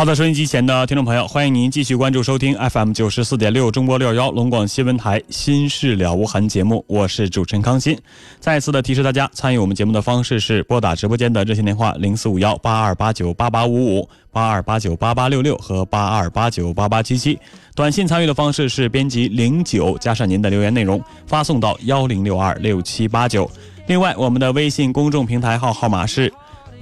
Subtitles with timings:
[0.00, 7.98] 好的，收音机前的听众朋友，欢迎您继续关注收听 FM 九十四点六中波六幺龙广新闻台《心事了无痕》节目，我是主持人康欣。
[8.38, 17.38] 再次的提示大家，参与我们节目的方式是拨打直播间的热线电话零四五幺八二八九八八五五、八二八九八八六六和八二八九八八七七。
[17.74, 23.50] 短信参与的方式是编辑零九加上您的留言内容，发送到幺零六二六七八九。
[23.86, 26.32] 另外，我们的微信公众平台号号码是。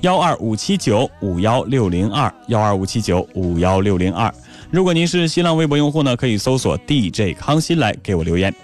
[0.02, 4.32] 幺二五七九五幺六零二幺二五七九五幺六零二，
[4.70, 8.54] 如果您是新浪微博用户呢，可以搜索 DJ 康欣来给我留言。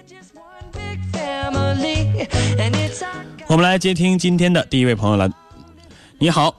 [3.49, 5.29] 我们来接听今天的第一位朋友了，
[6.19, 6.55] 你好，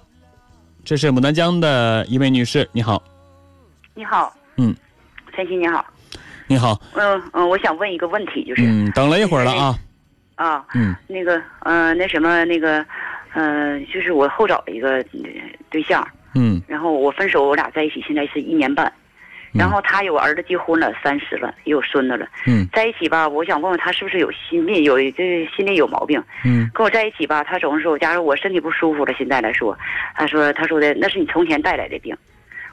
[0.83, 3.01] 这是牡丹江的一位女士，你好，
[3.93, 4.75] 你好，嗯，
[5.33, 5.85] 陈曦你好，
[6.47, 9.79] 你好，嗯嗯，我想问一个问题，就是，嗯，等了一会儿了啊，
[10.35, 12.85] 啊，嗯，那个，嗯，那什么，那个。
[13.35, 15.03] 嗯，就是我后找了一个
[15.69, 18.90] 对象，嗯，然后我分手，我俩在一起现在是一年半，
[19.53, 29.78] 然后他有儿子结婚了，三十了，也有孙子了，嗯，在一起吧，我想问问他是不是有心病，有这心里有毛病，嗯，跟我在一起吧，他总是说，假如我身体不舒服了，现在来说，
[30.16, 32.16] 他说他说的那是你从前带来的病，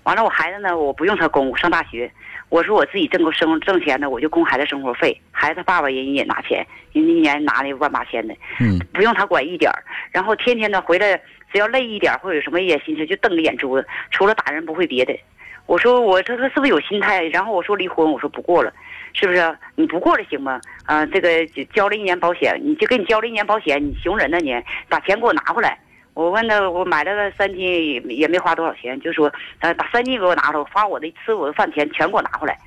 [0.04, 2.08] 完了我孩子呢，我不用他供，上大学。
[2.52, 6.58] 我说我自己挣够生挣钱的，我就供孩子生活费，孩子他爸爸人也拿钱，
[6.92, 9.82] 人一年拿那万八千的，嗯，不用他管一点儿。
[10.10, 11.18] 然后天天的回来，
[11.50, 15.18] 只要累一点或者有什么一点心思，就瞪着眼珠子，除了打人不会别的。
[15.64, 17.24] 我说我这他是不是有心态？
[17.28, 18.70] 然后我说离婚，我说不过了，
[19.14, 19.56] 是不是？
[19.74, 20.60] 你不过了行吗？
[20.84, 24.54] 啊，这个交了一年保险，你就给你交了一年保险，你熊人呢你？
[24.90, 25.78] 把钱给我拿回来。
[26.14, 32.58] 我问他，我买了个三斤，也也没花多少钱，就说，他，把三斤给我拿出来，花我的吃我的饭钱全给我拿回来。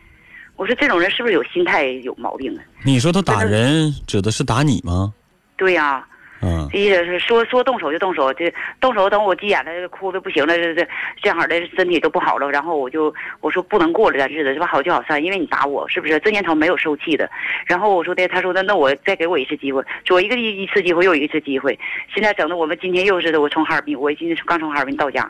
[0.55, 2.63] 我说这种人是不是有心态有毛病啊？
[2.83, 5.13] 你说他打人指的是打你吗？
[5.57, 6.07] 对呀。
[6.45, 10.87] 嗯，意思是说说动手就动手，这动手等我急眼了，哭的不行了，这这
[11.19, 13.11] 这样的身体都不好了，然后我就
[13.41, 14.67] 我说不能过了这日子，是吧？
[14.67, 16.19] 好聚好散，因为你打我，是不是？
[16.19, 17.27] 这年头没有受气的。
[17.65, 21.79] 然后我说的，他说的，那我再给我一次机会，左一个一一次机会，又一次机会。
[22.13, 25.27] 现在整的我们今天又是的，我从哈尔滨，我今天刚从哈尔滨到家，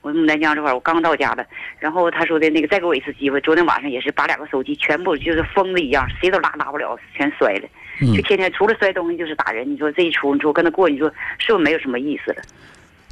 [0.00, 1.44] 我牡丹江这块我刚到家的。
[1.80, 7.68] 然后他说的那个再给我一次机会，昨天晚上也是把两个手机全部就是疯子一样，谁都拉拉不了，全摔了。
[8.16, 11.08] 就天天除了摔东西就是打人，你说这一出，你说跟他过，你说
[11.38, 12.42] 是不是没有什么意思了？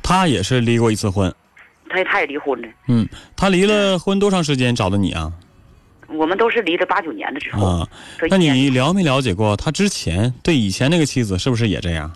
[0.03, 1.33] 他也是离过一次婚，
[1.89, 2.69] 他他也离婚了。
[2.89, 3.07] 嗯，
[3.37, 5.33] 他离了婚多长时间找的你啊？
[6.09, 7.65] 我们都是离了八九年的之后。
[7.65, 7.89] 啊，
[8.31, 12.13] 那你了没了解过他之前对以前那个妻子是不是也这样？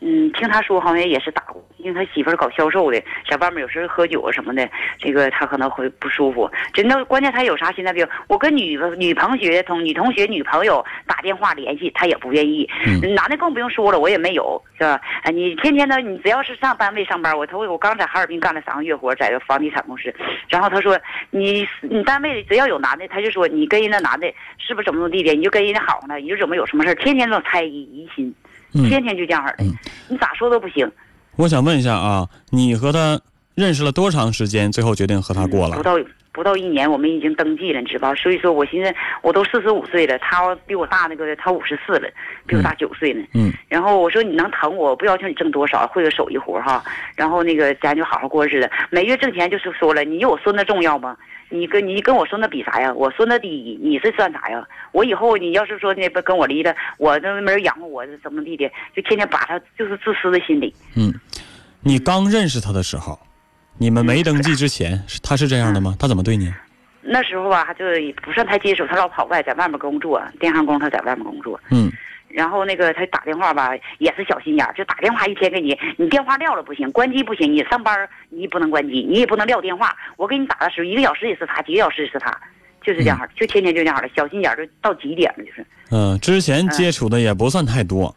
[0.00, 2.98] 嗯，听他说好像也是打过，因为他媳妇儿搞销售的，
[3.28, 4.66] 在外面有时候喝酒啊什么的，
[4.98, 6.50] 这个他可能会不舒服。
[6.72, 8.08] 真的，关键他有啥心脏病？
[8.26, 12.66] 我跟女女同学同女同学女朋友打电话联系，他也不愿意。
[13.14, 14.98] 男的更不用说了，我也没有，是吧？
[15.24, 20.14] 哎，你天天的，你只要是上单位上班，我头我刚在哈尔滨干了三个月活，在个房地产公司，
[20.48, 20.98] 然后他说
[21.30, 24.26] 你你单位里只要有男的，他就说你跟人家男的
[24.56, 28.34] 是不是怎么怎么地的，你就跟人家好呢，你就怎么有什么事儿天天都猜疑疑心，
[28.74, 29.64] 嗯天天就这样式儿的，
[30.08, 30.90] 你咋说都不行。
[31.36, 33.20] 我想问一下啊，你和他
[33.54, 35.76] 认识了多长时间，最后决定和他过了？
[35.76, 35.98] 不到
[36.32, 38.14] 不到一年，我们已经登记了，你知道吧？
[38.14, 42.08] 所以说我寻思，我都四十五岁了，他比我大那个，他五十四了，
[42.46, 43.24] 比我大九岁呢。
[43.34, 43.52] 嗯。
[43.68, 46.82] 然后我说你能疼我，不要求你挣多少，会个手艺活哈。
[47.16, 51.16] 然后那个咱就好好过日子，每月挣钱就是说了，你有我孙子重要吗？
[51.54, 52.92] 你跟你跟我说那比啥呀？
[52.92, 54.66] 我说那第一，你是算啥呀？
[54.90, 60.74] 我以后你要是说那不跟我离了，我那没人养活我，怎么地的，就天天把他就是自私的心理。
[60.96, 61.14] 嗯，
[61.80, 63.16] 你刚认识他的时候，
[63.78, 65.94] 你们没登记之前，是他是这样的吗？
[65.96, 66.52] 他怎么对你？
[67.02, 67.84] 那时候吧，他就
[68.24, 71.60] 不算太接触，他老跑外，在外面工作，电焊工，他在外面工作。
[71.70, 71.88] 嗯
[72.34, 79.96] 然后那个他打电话吧，也是小心眼儿，就打电话一天给你，你电话撂了不行，关机不行，你上班儿你也不能关机，你也不能撂电话。
[80.16, 82.36] 我给你打的时候，一个小时也是他，几个小时也是他，
[82.82, 85.64] 就是这样儿，就天天就这样儿的，小心眼儿就到极点了，就是。
[85.92, 88.12] 嗯、之前接触的也不算太多。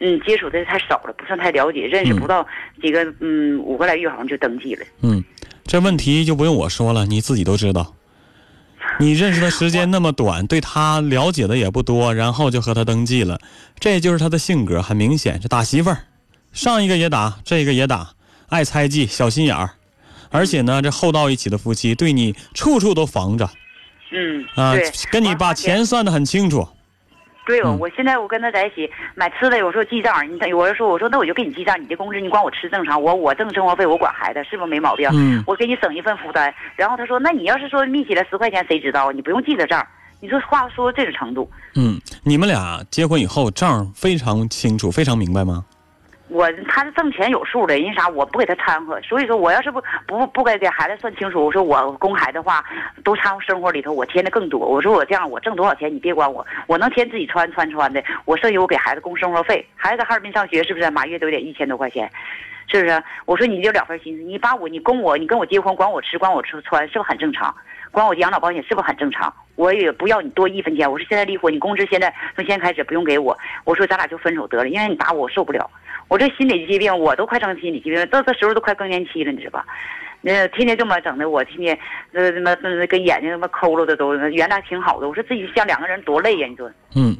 [0.00, 2.46] 嗯，接触的太少了，不算太了解，认识不到
[2.82, 4.84] 几个，嗯，五个来月好像就登记了。
[5.02, 5.24] 嗯，
[5.64, 7.94] 这问题就不用我说了，你自己都知道。
[8.98, 13.38] 你认识的时间那么短，对他了解的也不多，然后就和他登记了，
[13.78, 16.04] 这就是他的性格，很明显，是打媳妇儿，
[16.52, 18.10] 上一个也打，这个也打，
[18.48, 19.70] 爱猜忌，小心眼儿，
[20.30, 23.48] 而且呢，这厚道一起的夫妻，对你处处都防着
[24.12, 24.74] 嗯，啊，，
[25.10, 26.68] 跟你把钱算得很清楚。
[27.46, 35.08] 对我现在我跟他在一起买吃的，有时候记账，你我就说我说那我就给你记账，你的工资你管我吃正常，我我挣生活费，我管孩子，是不是没毛病？
[35.12, 36.52] 嗯我给你省一份负担。
[36.76, 39.10] 然后他说，那你要是说密起来十块钱，谁知道？
[39.10, 39.84] 你不用记着账。
[40.22, 45.64] 你说话说这种程度，嗯，你们俩结婚以后账非常清楚，非常明白吗？
[46.30, 48.08] 我他是挣钱有数的，因为啥？
[48.08, 52.64] 我不给他掺和，所以说我要是不不不给给孩子算清楚，我说我供孩子的话，
[53.02, 54.60] 都掺和生活里头，我添的更多。
[54.60, 59.66] 我说我这样，我挣多少钱你别管我，我能添自己穿穿穿的，我剩下我给孩子供生活费。
[59.74, 60.88] 孩子在哈尔滨上学是不是？
[60.90, 62.08] 满月都得一千多块钱，
[62.68, 63.02] 是不是？
[63.26, 67.52] 我说你就两份心思，你把我你供我，你跟我结婚管我吃管我吃穿，是不是很正常？
[67.90, 69.32] 管我养老保险是不是很正常？
[69.56, 70.90] 我也不要你多一分钱。
[70.90, 73.36] 我说现在离婚，你工资现在从现在开始不用给我。
[73.64, 75.68] 我说咱俩就分手得了，因为你打我我受不了。
[76.10, 79.64] 我这心理疾病，我都快成心理疾病了，到这时候都快更年期了，你知道吧？
[80.20, 81.78] 那天天这么整的，我天天
[82.10, 85.08] 那他妈呃跟眼睛他妈抠了的都，原来挺好的。
[85.08, 86.68] 我说自己像两个人多累呀，你说？
[86.96, 87.16] 嗯，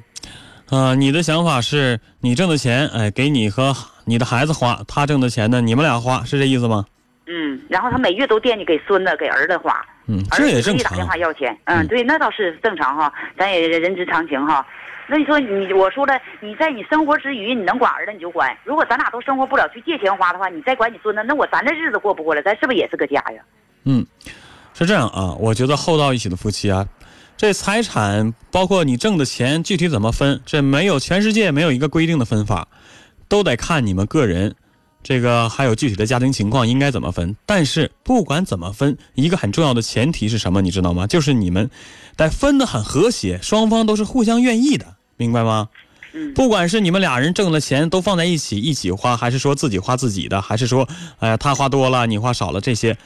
[0.70, 3.72] 呃，你的想法是你挣的钱，哎，给你和
[4.04, 6.84] 你的孩子花，他挣的钱呢，你们俩花，是这意思吗？
[7.28, 11.16] 嗯，然后他每月都惦记给孙子给儿子花，嗯，儿这也正子可以打电话。
[11.16, 14.66] 要钱，嗯嗯，对，那倒是正常哈，咱也人之常情哈。
[15.11, 18.57] 那你说你我说了，你在你生活之余，你能管儿子你就管。
[18.65, 22.41] 如果咱俩都生活不了，去借钱花的话，你再管你孙子，那我咱这日子过不过了？
[22.45, 23.43] 咱是不是也是个家呀？
[23.85, 24.07] 嗯，
[24.73, 26.87] 是这样啊，我觉得厚道一起的夫妻啊，
[27.37, 32.69] 这财产包括你挣的钱具体怎么分，这没有全世界没有一个规定的分法，
[33.27, 34.55] 都得看你们个人，
[35.03, 37.35] 这个还有具体的家庭情况应该怎么分。
[37.47, 41.07] 但是不管怎么分，一个很重要的前提是什么，你知道吗？
[41.07, 41.69] 就是你们
[42.17, 45.69] 得分得很和谐，双方都是互相愿意的，明白吗？
[46.12, 50.88] 嗯不管是你们俩人挣的钱都放在一起一起花，还是说自己花自己的，还是说，
[51.20, 52.99] 哎呀他花多了你花少了，这些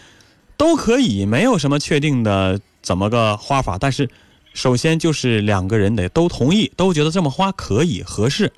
[0.57, 3.77] 都可以，没有什么确定的怎么个花法。
[3.79, 4.09] 但是，
[4.55, 8.51] 首先就是两个人得都同意，都觉得这么花可以合适。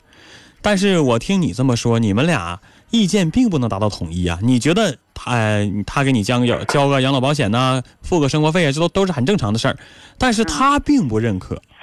[0.63, 2.61] 但是我听你这么说，你们俩
[2.93, 4.39] 意见并不能达到统一啊。
[4.43, 9.77] 你觉得他呃他给你交个交个养老保险呐、付个生活费啊，这都都是很正常的事儿，
[10.19, 11.57] 但是他并不认可。
[11.57, 11.76] 嗯，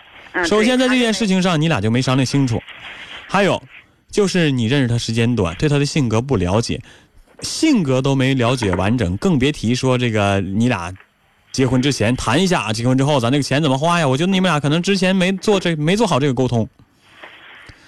[0.45, 2.61] 首先在这件事，情上，你俩就没商量清楚。
[3.27, 3.61] 还有，
[4.09, 6.81] 就是你认识他时间短，对他的性格不了解，
[7.41, 10.93] 性格都没了解完整，更别提说这个你俩
[11.51, 14.07] 结婚之前谈一下，结婚之后咱这个钱怎么花呀？
[14.07, 16.67] 我觉得你们俩可能之前没做这没做好这个沟通。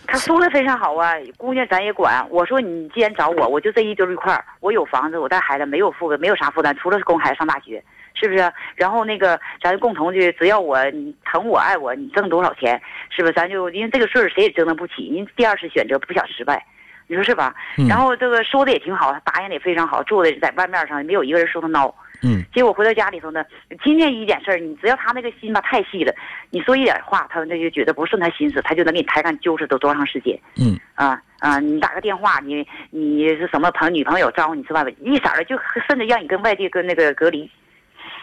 [0.07, 2.23] 他说的非常好啊，姑娘咱也管。
[2.29, 7.83] 我说你既然找我，我就这一堆一块儿，我有房子，我带孩子，没有负没有啥负担，除了供孩子上大学，
[8.15, 8.51] 是不是？
[8.75, 13.33] 然后那个咱共同的，只要我你疼我爱我，你挣多少钱，是不是？
[13.33, 16.65] 咱就因为这个事儿谁也折腾不起，您第二次选择不想失败，
[17.07, 17.53] 你说是吧？
[17.77, 21.93] 嗯然后这个说的也挺好，他答应的也非常好，住的在外面上没有一个人说他孬。
[22.23, 23.43] 嗯结果回到家里头呢，
[23.83, 26.15] 今天一点事儿，你只要他那个心吧太细了，
[26.49, 30.39] 你说一点话，他那就觉得不顺他心思，他就能给你抬杠揪扯都多长时间。
[30.57, 31.59] 嗯啊啊！
[31.59, 37.51] 你打个电话，你你是什么朋女朋友招呼你吃饭，一色儿的就甚至让你跟外地跟那个隔离。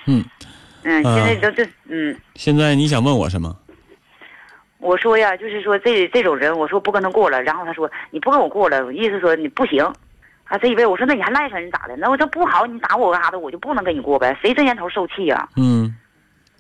[0.07, 0.25] 嗯，
[0.83, 2.17] 现在都这嗯。
[2.35, 3.57] 现在你想问我什么？
[4.79, 9.85] 我说呀，就是说这这种人，我说不跟他过了，然后他说你不跟我过了，我意思说你不行。
[10.45, 11.97] 啊，这一辈我说那你还赖上人咋的？
[11.97, 14.37] 那我这不好，你打我干啥的，我就不能跟你过呗？
[14.43, 15.95] 谁这年头受气呀、嗯，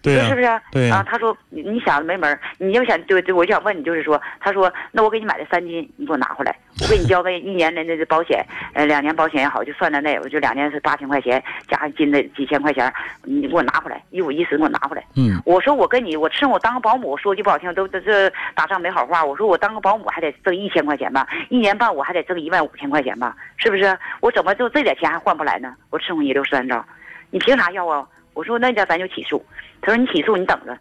[0.03, 0.61] 对呀、是不是？
[0.73, 8.45] 对呀啊，他说你你想没门儿，你要想对对，我就想问你，就是说，他说那我给你买的三金，你给我拿回来，我给你交 个一年的那个保险，
[8.75, 12.93] 呃，两年保险也好，就算在内，我就两年是八千块钱，加上金的几千块钱，
[13.23, 15.05] 你给我拿回来，一五一十给我拿回来。
[15.17, 19.25] 嗯我说我跟你，我趁我当个保姆，说句不好听，都这这打仗没好话。
[19.25, 23.97] 我说我当个保姆还得挣一千块钱吧，一年半我还得挣一万五千块钱吧，是不是？
[24.21, 25.75] 我怎么就这点钱还换不来呢？
[25.91, 26.85] 我吃红一六十三招，
[27.31, 28.05] 你凭啥要啊？
[28.35, 29.45] 我说那家咱就起诉。
[29.81, 30.79] 他说你起诉你等着，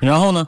[0.00, 0.46] 然后呢？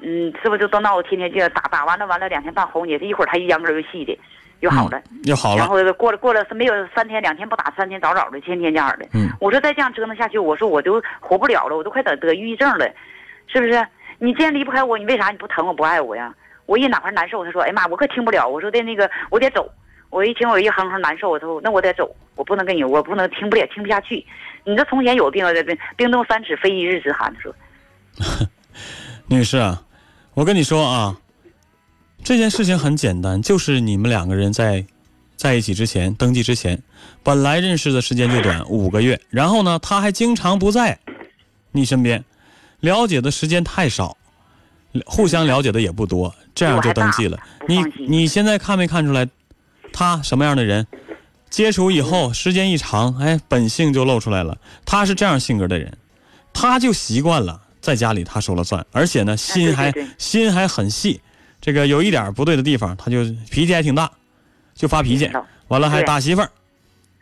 [0.00, 4.16] 嗯，是不是就都闹我天天这打打完了完了两天半哄你，一会儿他一秧歌又细的，
[4.60, 5.02] 又好了。
[5.24, 5.58] 又好了。
[5.58, 9.06] 然后过了过了没有三天两天不打，三天早早的，天天这样的。
[9.14, 12.88] 嗯我说再这样折腾下去，我说我都活不了了，我都快得得抑郁症了，
[13.48, 13.86] 是不是？
[14.18, 16.34] 你既然离不开我，你为啥你不疼我不爱我呀？
[16.66, 19.68] 我一哪块难受，他说：“哎妈，我可听不了。”我说的那个我得走。
[20.10, 24.24] 我一听我一哼哼难受，我说那我得走，我不能跟你，我不能听不了，听不下去。
[24.64, 27.34] 你这从前有病啊，这病冰冻三尺非一日之寒。
[27.34, 27.54] 他说
[29.28, 29.84] 女士啊，
[30.34, 31.16] 我跟你说啊，
[32.22, 34.84] 这件事情很简单，就是你们两个人在
[35.36, 36.82] 在一起之前，登记之前，
[37.22, 40.98] 本来认识的时间就短， 五个月，然后呢，他还经常不在
[41.72, 42.24] 你身边，
[42.80, 44.16] 了解的时间太少，
[45.06, 47.38] 互相了解的也不多，这样就登记了。
[47.66, 49.28] 你你现在看没看出来，
[49.92, 50.86] 他什么样的人？
[51.50, 54.58] 接触以后，时间一长，哎，本性就露出来了。
[54.84, 55.96] 他是这样性格的人，
[56.52, 61.20] 他就习惯了在家里他说了算，而且呢，心还、心还很细。
[61.60, 64.10] 这个有一点不对的地方，他就脾气还挺大，
[64.74, 65.30] 就发脾气，
[65.68, 66.50] 完了还打媳妇儿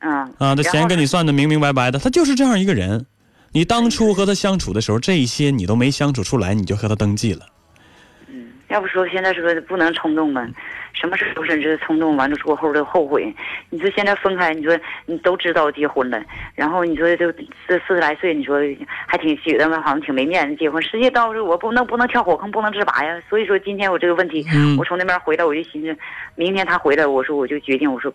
[0.01, 3.07] 嗯啊，这钱跟你算的明明白白的，他就是这样一个人。
[3.53, 7.47] 你当初和他相处的时候，这一些你都没相处出来，你就和他登记了。
[8.69, 10.47] 要不说现在说不能冲动嘛，
[10.93, 13.33] 什么事都是这冲动完了过后都后悔。
[13.71, 16.21] 你说现在分开，你说你都知道结婚了，
[16.55, 18.59] 然后你说就这四十来岁，你说
[19.07, 23.21] 还挺觉得好像挺没面子结婚，实际到时我不能不能跳火坑，不能自拔呀。
[23.31, 25.97] 所以说今天我这个问题，嗯我从那边回来，我就寻思，
[26.35, 28.13] 明天他回来，我说我就决定，我说。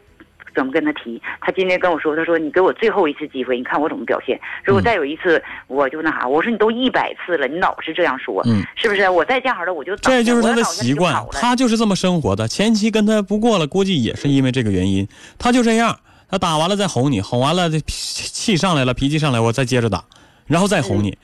[0.56, 1.22] 怎么跟他提？
[1.40, 4.40] 他今天跟我说，他说你给我最后一次机会，你看我怎么表现。
[4.64, 6.28] 如果再有一次，我就那啥。
[6.28, 9.10] 我说你都一百次了，你老是这样说，嗯是不是？
[9.10, 12.48] 我再这样式的，我就这就是他的习惯他就是这么生活的。
[12.48, 16.00] 前期跟他不过了，估计也是因为这个原因，他就这样。
[16.30, 20.02] 他打完了再哄你，哄完了这气上来了，脾气上来，我再接着打，
[20.48, 21.18] 然后再哄你。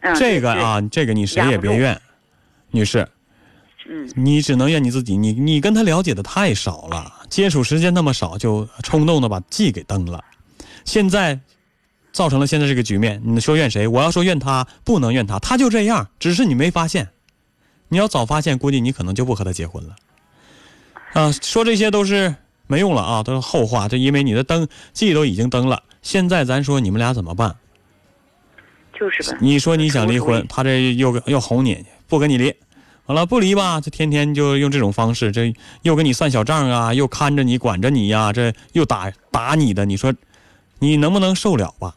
[0.00, 1.98] 嗯这个，啊，这个你谁也别怨，
[2.70, 3.06] 女士，
[3.92, 5.16] 嗯，你只能怨你自己。
[5.16, 10.22] 你你跟他了解的太少了，接触时间那么少，就冲动的把记给登了。
[10.84, 11.40] 现在
[12.12, 13.88] 造成了现在这个局面，你说怨谁？
[13.88, 17.08] 我要说怨他，不能怨他，他就这样，只是你没发现。
[17.88, 19.96] 你要早发现，估计你可能就不和他结婚了。
[21.14, 22.32] 啊，说这些都是
[22.68, 23.88] 没用了啊，都是后话。
[23.88, 27.56] 就因为你的登记都已经登了，现在咱说你们俩怎么办？
[28.96, 29.36] 就是吧。
[29.40, 32.54] 你说你想离婚他这又又哄你，不跟你离，
[33.10, 35.52] 好了不离吧，这天天就用这种方式，这
[35.82, 40.14] 又跟你算小账啊，又看着你管着你呀、这又打打你的，你说
[40.78, 41.96] 你能不能受了吧？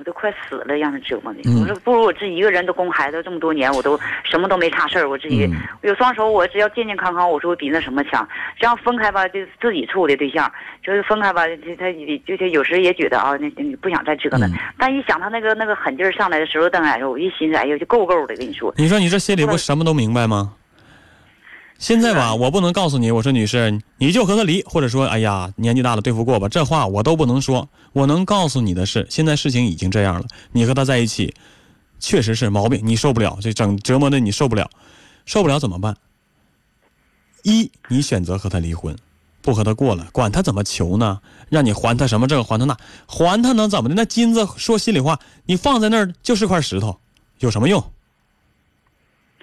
[0.00, 1.40] 我都快死了，让他折磨的。
[1.44, 8.26] 嗯我说不如我自己一个人都供孩子这么多年，我都什么都没差事儿，我自己、嗯有双手，我只要健健康康，我说比那什么强。
[8.58, 10.50] 这样分开吧，就自己处的对象，
[10.82, 11.92] 就是分开吧，就他
[12.24, 14.40] 就是有时也觉得啊，那你不想再折腾。
[14.40, 18.72] 嗯但一想他那个那个狠劲儿上来的时候，当然我一寻思，哎呀，就够够的，跟你说。
[18.78, 20.54] 你说你这心里不什么都明白吗？
[21.80, 27.66] 现在吧，我不能告诉你，我说女士，你就和他离，或者说，哎呀，年纪大了对付过吧，这话我都不能说。
[27.94, 31.34] 我能告诉你的是，现在事情已经这样了，你和他在一起，
[31.98, 34.68] 确实是毛病，你受不了，这整折磨的你受不了，
[35.24, 35.96] 受不了怎么办？
[37.44, 38.94] 一，你选择和他离婚，
[39.40, 41.18] 不和他过了，管他怎么求呢？
[41.48, 43.94] 让你还他什么这个还他那，还他能怎么的？
[43.94, 47.00] 那金子说心里话，你放在那儿就是块石头，
[47.38, 47.82] 有什么用？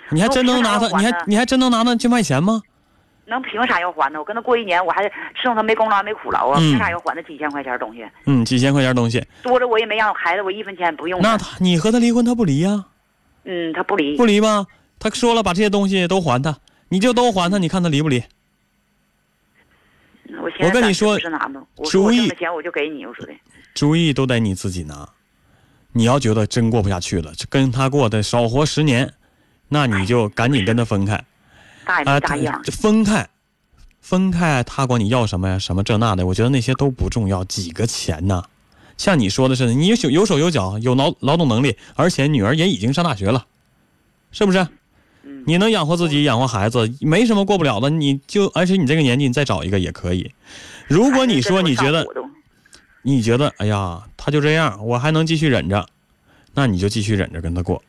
[0.11, 0.87] 你还真能拿他？
[0.97, 2.61] 你还你还真能拿那去卖钱吗？
[3.25, 4.19] 能凭啥要还呢？
[4.19, 8.05] 我跟他过一年，我还伺候他没功劳没苦劳啊，嗯凭啥要还那几千块钱东西？
[8.25, 11.21] 嗯，几千块钱东西，多了我也没让孩子我一分钱不用。
[11.21, 12.85] 那他你和他离婚，他不离呀、
[13.43, 14.15] 嗯，他不离。
[14.15, 14.65] 不离吗？
[14.97, 18.23] 他说了，把这些东西都还他，你就都还他，你看他离不离？
[20.61, 21.17] 我跟你说
[21.89, 23.33] 主意钱我就给你，我说的。
[23.73, 25.07] 主意都得你自己拿。
[25.91, 29.11] 你要觉得真过不下去了，就跟他过得少活十年，
[29.69, 31.23] 那你就赶紧跟他分开。
[31.85, 33.29] 大爷啊，分开，
[34.01, 35.57] 分开，他管你要什么呀？
[35.57, 38.43] 什么这那的，我觉得那些都不重要，几个钱呢？
[38.97, 43.45] 像你说的是，你有有手有脚，有劳劳动能力，而且女儿也已经上大学了，
[44.31, 44.59] 是不是？
[45.23, 47.89] 嗯你能养活自己，养活孩子，没什么过不了的。
[47.89, 50.31] 你就，而且你这个年纪，你再找一个也可以。
[50.87, 52.05] 如果你说你觉得
[53.01, 55.87] 你觉得，哎呀，他就这样，我还能继续忍着，
[56.53, 57.81] 那你就继续忍着跟他过。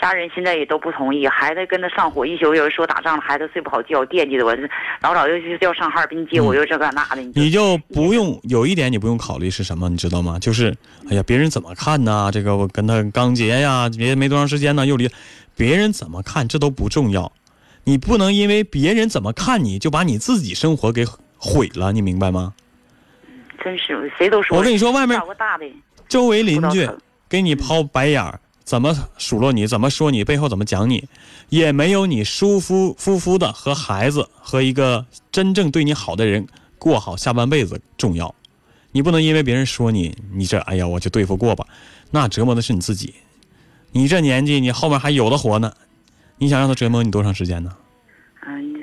[0.00, 4.56] 家人现在也都不同意，孩子跟他上火，一宿有人说打仗了，孩子睡不好觉，惦记着我，
[5.02, 7.20] 老早就就要上哈尔滨接我，又这个那的。
[7.20, 10.38] 嗯你就不用有一点你不用考虑是什么，你知道吗？
[10.38, 10.74] 就是，
[11.10, 12.30] 哎呀，别人怎么看呢？
[12.32, 15.08] 这个我跟他刚结呀，别没多长时间呢，又离，
[15.56, 17.30] 别人怎么看这都不重要，
[17.84, 21.04] 你不能因为别人怎么看你就把你自己生活给
[21.36, 22.54] 毁了，你明白吗？
[23.62, 24.56] 真是谁都说。
[24.56, 25.20] 我跟你说，外面
[26.08, 26.88] 周围邻居
[27.28, 31.08] 给你抛白眼儿，怎么数落你，怎么说你，背后怎么讲你，
[31.48, 36.46] 也没有你舒舒服服的和孩子和一个真正对你好的人
[36.78, 38.32] 过好下半辈子重要。
[38.92, 41.66] 你不能因为别人说你，你这哎呀我就对付过吧，
[42.12, 43.12] 那折磨的是你自己。
[43.90, 45.72] 你这年纪，你后面还有的活呢，
[46.38, 47.72] 你想让他折磨你多长时间呢？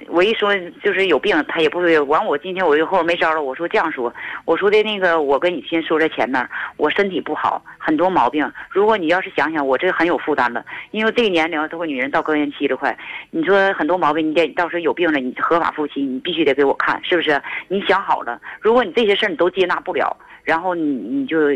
[0.07, 1.99] 我一说就是有病，他也不会。
[1.99, 4.13] 完，我今天我就后没招了，我说这样说，
[4.45, 6.47] 我说的那个，我跟你先说在前面，
[6.77, 8.49] 我身体不好，很多毛病。
[8.69, 12.97] 如果你要是想想，我这很有负担了，因为这个年龄，这个女人到更年期了快，
[13.31, 17.41] 你说很多毛病，你得到时候有病了，你合法夫妻，你必须得给我看，是不是？
[17.67, 21.53] 你想好了，如果你这些事儿你都接纳不了，然后你你就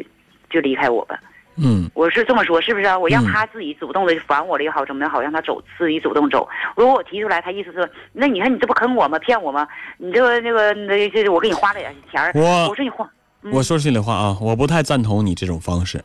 [0.49, 1.17] 就离开我吧。
[1.63, 2.97] 嗯，我是这么说，是不是啊？
[2.97, 6.47] 我让嗯他自己主动的烦我了也好，怎么也好，让他走，自己主动走。
[6.75, 9.19] 如果我提出来，他意思是，那你看你这不坑我吗？
[9.19, 9.67] 骗我吗？
[9.97, 13.07] 你这个那个那这我给你花了点钱儿，我我说你花，
[13.43, 16.03] 嗯我说心里话啊，我不太赞同你这种方式。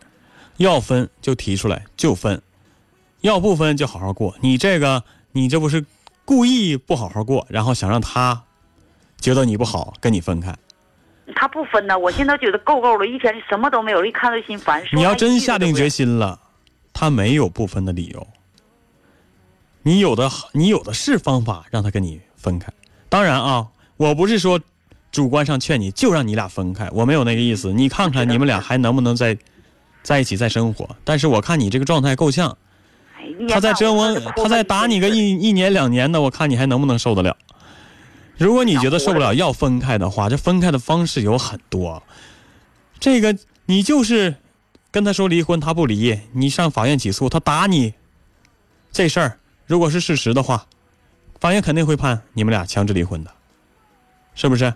[0.59, 2.41] 要分就提出来就分，
[3.21, 4.35] 要不分就好好过。
[4.41, 5.85] 你这个，你这不是
[6.25, 8.43] 故意不好好过，然后想让他
[9.21, 10.55] 觉得你不好，跟你分开。
[11.35, 11.99] 他不分呢。
[11.99, 14.83] 我现在觉得够够了，一天什么都没有，一看到心烦。
[14.93, 16.39] 你要真下定决心了，
[16.93, 18.27] 他没有不分的理由。
[19.83, 22.73] 你有的，你有的是方法让他跟你分开。
[23.09, 24.61] 当然啊，我不是说
[25.13, 27.73] 主观上劝你就让你俩分开，我没有那个意思。
[27.73, 29.37] 你看看你们俩还能不能在
[30.03, 30.89] 在一起再生活？
[31.05, 32.57] 但是我看你这个状态够呛，
[33.49, 37.37] 他在折磨他在打你个一一年两年的，我看你还能不能受得了？
[38.39, 42.03] 如果你觉得受不了要分开的话，这分开的方式有很多。
[42.99, 44.35] 这个你就是
[44.91, 47.95] 跟他说离婚，他不离，你上法院起诉，他打你，
[48.93, 50.67] 这事儿如果是事实的话，
[51.41, 53.31] 法院肯定会判你们俩强制离婚的，
[54.35, 54.73] 是不是？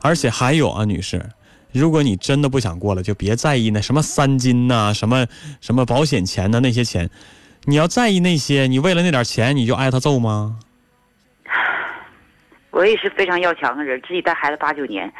[0.00, 1.30] 而且还有啊，女士，
[1.70, 5.26] 如果你真的不想过了，就别在意那什么三金呐、什么
[5.60, 7.08] 什么保险钱呐、那些钱，
[7.64, 10.58] 你要在意那些，你为了那点钱你就挨他揍吗？
[12.72, 15.12] 我也是非常要强的人，自己带孩子八九年，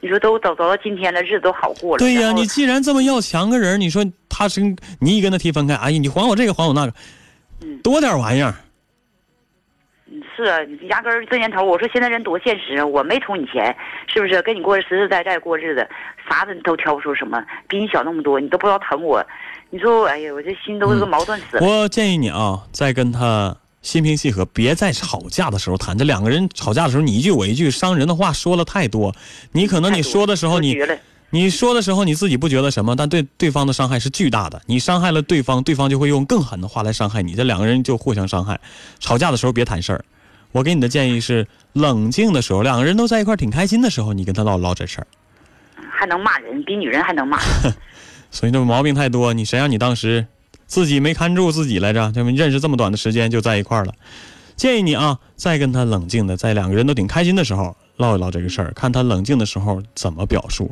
[0.00, 1.98] 你说都走走到今天了，日子都好过了。
[1.98, 4.60] 对呀、你既然这么要强个人，你说他是
[5.00, 6.94] 你一跟他提分开，哎呀，你还我这个还我那个，
[7.82, 8.54] 多点玩意儿。
[10.36, 14.40] 是啊，你压根儿这年头，我说现在人多现实啊，我没图你钱，是不是？
[14.42, 15.86] 跟你过实实在在过日子，
[16.28, 19.24] 啥子都挑不出什么，比你小那么多，你都不知道疼我，
[19.68, 21.66] 你说，哎呀，我这心都是个矛盾死了。
[21.66, 25.96] 我建议你啊，再跟他心平气和，别在吵架的时候谈。
[25.96, 29.14] 这两个人吵架的时候，你一句我一句，伤人的话说了太多。
[29.52, 30.78] 你可能你说的时候，你
[31.30, 34.60] 你说的时候你自己不觉得什么，但对对方的伤害是巨大的。
[34.66, 38.60] 你伤害了对方，对方就会用更狠的话来伤害你，这两个人就互相伤害。
[38.98, 40.04] 吵架的时候别谈事儿。
[40.52, 45.06] 我给你的建议是，冷静的时候，两个人都在一块儿挺开心的时候，你跟他唠唠这事儿。
[45.92, 47.38] 还能骂人，比女人还能骂。
[48.32, 50.26] 所以这毛病太多，你谁让你当时
[50.70, 52.12] 自己没看住自己来着？
[52.12, 53.92] 这么认识这么短的时间就在一块儿了。
[54.54, 60.70] 建议你啊，再跟他冷静的，在两个人都挺开心的时候唠一唠这个事儿，看他冷静的时候怎么表述。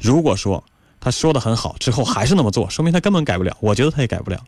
[0.00, 0.64] 如果说
[0.98, 3.54] 他说的很好，之后还是那么做，说明他根本改不了。
[3.60, 4.42] 我觉得他也改不了。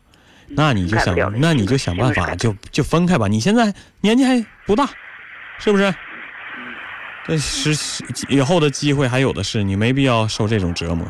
[0.47, 3.27] 那你就想那你就想办法，就就分开吧。
[3.27, 3.71] 你现在
[4.01, 4.89] 年纪还不大，
[5.59, 5.93] 是不是？
[7.27, 7.77] 这是
[8.27, 11.05] 以后的机会还有的是，你没必要受这种折磨。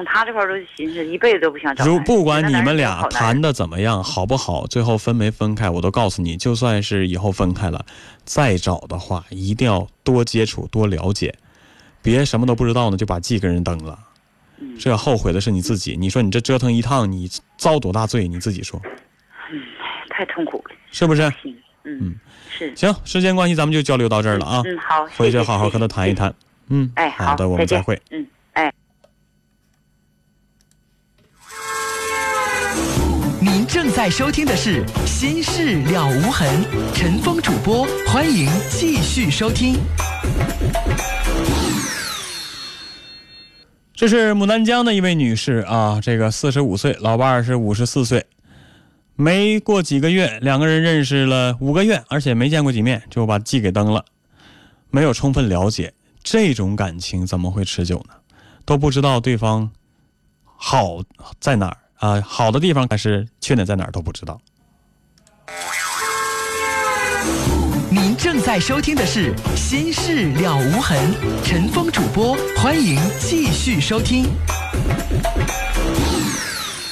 [0.00, 1.84] 从他这块儿都寻思一辈子都不想找。
[1.84, 7.84] 如不管你们俩谈的怎么样，好不好，最后分没分开，我都告诉你，就算是以后分开了，
[8.24, 11.34] 再找的话，一定要多接触、多了解，
[12.00, 13.98] 别什么都不知道呢就把记跟人登了，
[14.58, 15.98] 嗯这后悔的是你自己。
[15.98, 18.26] 你说你这折腾一趟，你遭多大罪？
[18.26, 18.80] 你自己说
[19.52, 19.60] 嗯
[20.08, 20.74] 太痛苦了。
[20.90, 21.30] 是不是？
[21.84, 22.14] 嗯嗯，
[22.48, 22.74] 是。
[22.74, 26.14] 行，时间关系，咱们就交流到这儿了啊，嗯，好，回去好好跟他谈一。
[26.14, 26.34] 谈。
[26.70, 28.00] 嗯，哎，好的，我们再会。
[28.10, 28.26] 嗯，
[33.72, 39.76] 正在收听的是《心事了无痕》，陈峰主播，欢迎继续收听。
[43.94, 48.26] 这是牡丹江的一位女士啊，这个四十五岁，老伴儿是五十四岁，
[49.14, 54.04] 没过几个月，两个人认识了五个月，而且没见过几面，就把记给登了，
[54.90, 58.14] 没有充分了解，这种感情怎么会持久呢？
[58.64, 59.70] 都不知道对方
[60.56, 61.04] 好
[61.38, 64.40] 在哪儿啊，好的地方但是缺点在哪儿都不知道。
[67.90, 71.12] 您正在收听的是《心事了无痕》，
[71.44, 74.24] 陈峰主播，欢迎继续收听。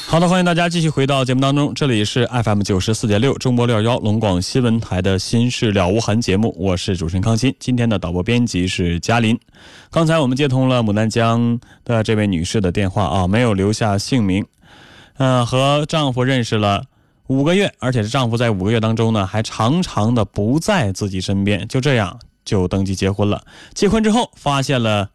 [0.07, 7.55] 好的，欢迎大家继续回到节目当中，这里是 FM 九十四点六中波六幺龙广新闻台的《心事了无痕》节目，我是主持人康欣。
[7.59, 9.39] 今天的导播编辑是嘉林。
[9.91, 14.45] 刚才我们接通了牡丹江的这位女士的电话啊，没有留下姓名。
[15.19, 16.85] 嗯、和丈夫认识了
[17.27, 23.45] 五个月，而且是丈夫在五个月当中呢，还常常的不在自己身边，就这样就登记结婚了。
[23.75, 25.11] 结婚之后发现了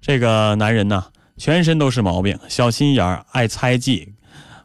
[0.00, 4.12] 这个男人呢，全身都是毛病，小心眼儿，爱猜忌。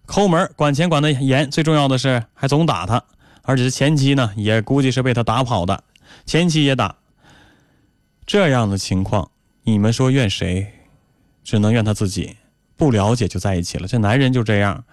[0.06, 3.02] 抠门，管钱管得严，最重要的是还总打他，
[3.44, 5.84] 而且是前妻呢，也估计是被他打跑的，
[6.26, 6.98] 前妻也打。
[8.26, 9.32] 这样的情况，
[9.64, 10.68] 你们说怨谁？
[11.44, 12.36] 只能怨他自己，
[12.82, 13.88] 不了解就在一起了。
[13.88, 14.84] 这男人就这样，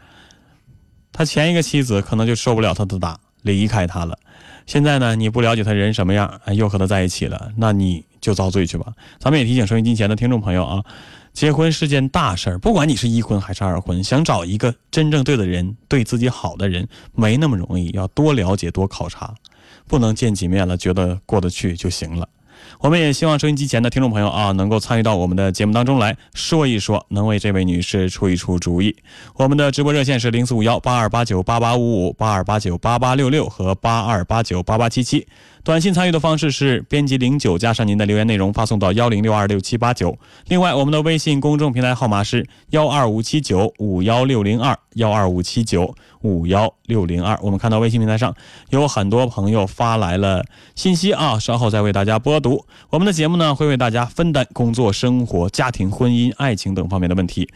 [1.11, 4.18] 他前一个妻子可能就受不了他的打，离开他了。
[4.66, 8.92] 现在呢，你不了解他人什么样，哎又和他在一起了，那你就遭罪去吧。
[9.18, 10.85] 咱们也提醒收音机前的听众朋友啊，
[11.33, 19.35] 结婚是件大事儿，不管你是一婚还是二婚，想找一个真正对的人、对自己好的人，没那么容易，要多了解、多考察，
[19.87, 22.29] 不能见几面了觉得过得去就行了。
[22.81, 28.94] 我们也希望收音机前的听众朋友啊，能够参与到我们的节目当中来说一说，能为这位女士出一出主意。
[29.35, 35.26] 我们的直播热线是零四五幺八二八九八八五五、八二八九八八六六和八二八九八八七七。
[35.68, 40.16] 短信参与的方式是编辑零九加上您的留言内容发送到幺零六二六七八九。
[40.46, 47.38] 另外，我们的微信公众平台号码是幺二五七九五幺六零二幺二五七九五幺六零二。
[47.42, 48.35] 我们看到微信平台上
[48.70, 50.42] 有很多朋友发来了
[50.74, 52.64] 信息啊，稍后再为大家播读。
[52.88, 57.46] 我们的节目呢会为大家分担工作、生活、家庭、婚姻、爱情等方面的问题。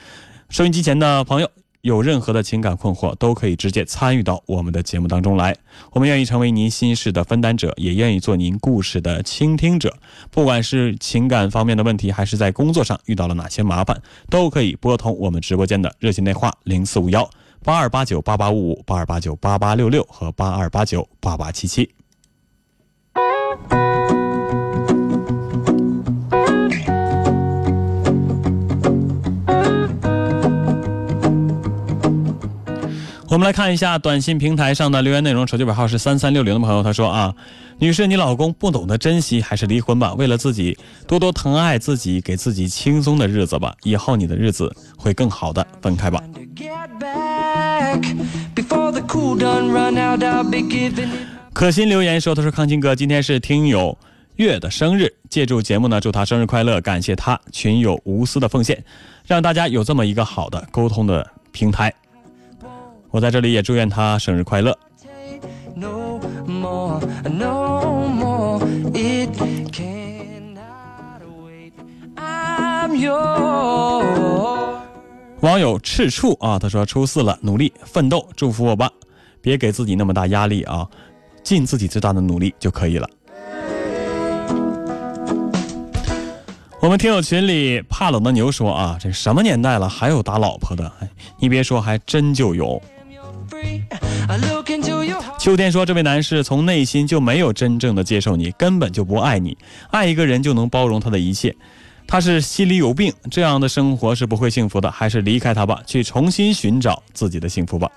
[0.51, 1.62] 收音机前的朋友。
[1.83, 5.57] 有任何的情感困惑，都可以直接参与到我们的节目当中来。
[5.91, 9.93] 我们愿意成为您心事的分担者，也愿意做您故事的倾听者。
[10.31, 17.29] 不管是情感方面的问题，还是在工作上遇到了哪些麻烦，都可以拨通我们直播间的热线电话零四五幺
[17.65, 21.91] 八二八九八八五五、八二八九八八六六和八二八九八八七七。
[33.33, 37.35] 我们来看一下短信平台上的留言内容，手机尾号是三三六零的朋友他说啊，
[37.79, 40.13] 女士，你老公不懂得珍惜，还是离婚吧。
[40.13, 40.77] 为了自己
[41.09, 45.67] 多多疼爱自己，给自己轻松的日子吧，以后你的日子会更好的。
[45.81, 46.23] 分开吧。
[51.55, 53.97] 可心留言说：“他说康青哥，今天是听友
[54.37, 58.85] 月的生日，借助节目呢，祝他生日快乐，感谢他群友无私的奉献，
[59.27, 61.95] 让大家有这么一个好的沟通的平台。
[63.13, 64.77] 我在这里也祝愿他生日快乐。
[75.41, 78.91] 网友赤处啊，他说初四了，努力奋斗，祝福我吧，
[79.43, 80.89] 别给自己那么大压力啊，
[81.43, 83.07] 尽自己最大的努力就可以了。
[86.81, 90.91] 我们听友群里怕冷的牛说啊，这什么年代了还有打老婆的？
[91.01, 92.81] 哎，你别说，还真就有。
[95.39, 99.59] 秋天说，这位男士从内心就没有真正的接受你，根本就不爱你。
[99.91, 101.55] 爱一个人就能包容他的一切，
[102.07, 107.91] 他是心里有病，这样的生活是不会幸福的，还是离开他吧，去重新寻找自己的幸福吧。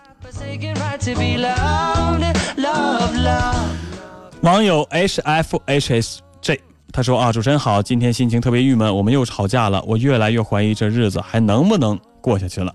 [4.42, 6.60] 网友 H F H S J
[6.92, 12.74] 他说啊，主持人好，今天心情特别郁闷，我们又吵架了，我越来越怀疑这日子还能不能过下去了。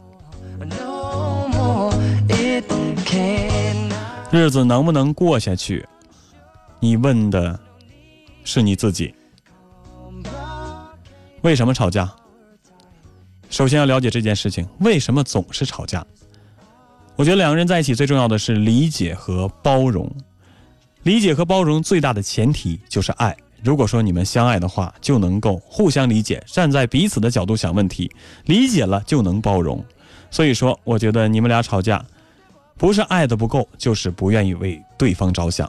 [4.31, 5.85] 日子能不能过下去？
[6.79, 7.59] 你问的
[8.45, 9.13] 是你自己。
[11.43, 12.09] 为什么吵架？
[13.49, 16.07] 首先要了解这件事情，为什么总是吵架？
[17.17, 20.09] 我觉得两个人在一起最重要的是理解和包容。
[21.03, 28.09] 理解和包容最大的前提就是爱，如果说你们相爱的话，就能够互相理解，站在彼此的角度想问题，
[28.45, 29.85] 理解了就能包容。
[30.31, 32.05] 所以说，我觉得你们俩吵架，
[32.81, 35.69] 不是爱的不够，就是不愿意为对方着想。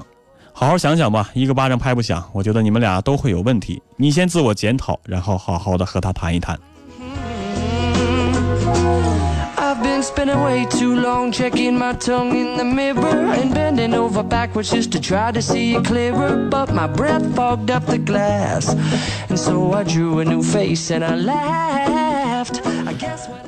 [0.53, 2.23] 好好想想吧，一个巴掌拍不响。
[2.31, 6.57] 我觉得你们俩都会有问题，你先自我检讨，然后好好的和他谈一谈。
[9.57, 14.71] I've been spending way too long checking my tongue in the mirror and bending over backwards
[14.71, 16.49] just to try to see it clearer.
[16.49, 18.73] But my breath fogged up the glass,
[19.27, 22.00] and so I drew a new face and I laughed.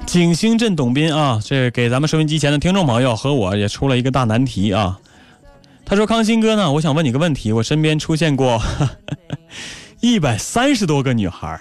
[0.05, 4.99] 景星镇董斌啊，这给咱们收音机前的听众朋友和我也出了一个大难题啊。
[5.85, 8.61] 他说：“康鑫哥呢，我想问你个问题，我身边出现过
[9.99, 11.59] 一百三十多个女孩，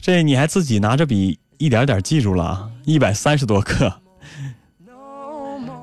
[0.00, 2.70] 这你还自己拿着笔一点点记住了啊？
[2.84, 3.92] 一百三十多个。”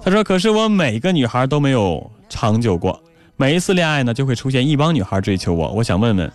[0.03, 3.01] 他说：“可是我每个女孩都没有长久过，
[3.37, 5.71] 每一次恋爱呢，就会出现一帮女孩追求我。
[5.71, 6.31] 我想问问，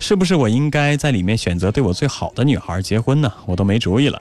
[0.00, 3.32] 是不是我应该在里面选择对我最好的女孩结婚呢？
[3.46, 4.20] 我都没主意了。”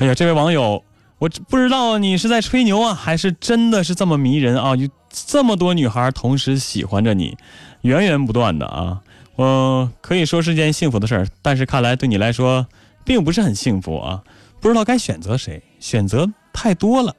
[0.00, 0.84] 哎呀，这位网友，
[1.18, 4.74] 我不知道你是在吹牛啊，还是真的是这么迷人啊？
[4.74, 7.38] 有这么多女孩同时喜欢着你，
[7.82, 9.00] 源源不断的啊，
[9.36, 12.66] 我可以说是件幸福的事儿，但是看来对你来说
[13.04, 14.24] 并不是很幸福啊，
[14.60, 17.14] 不知道该选择谁，选择太多了。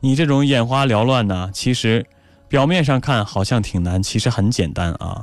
[0.00, 2.04] 你这种眼花缭乱呢，其实
[2.48, 5.22] 表面上看好像挺难，其实很简单啊。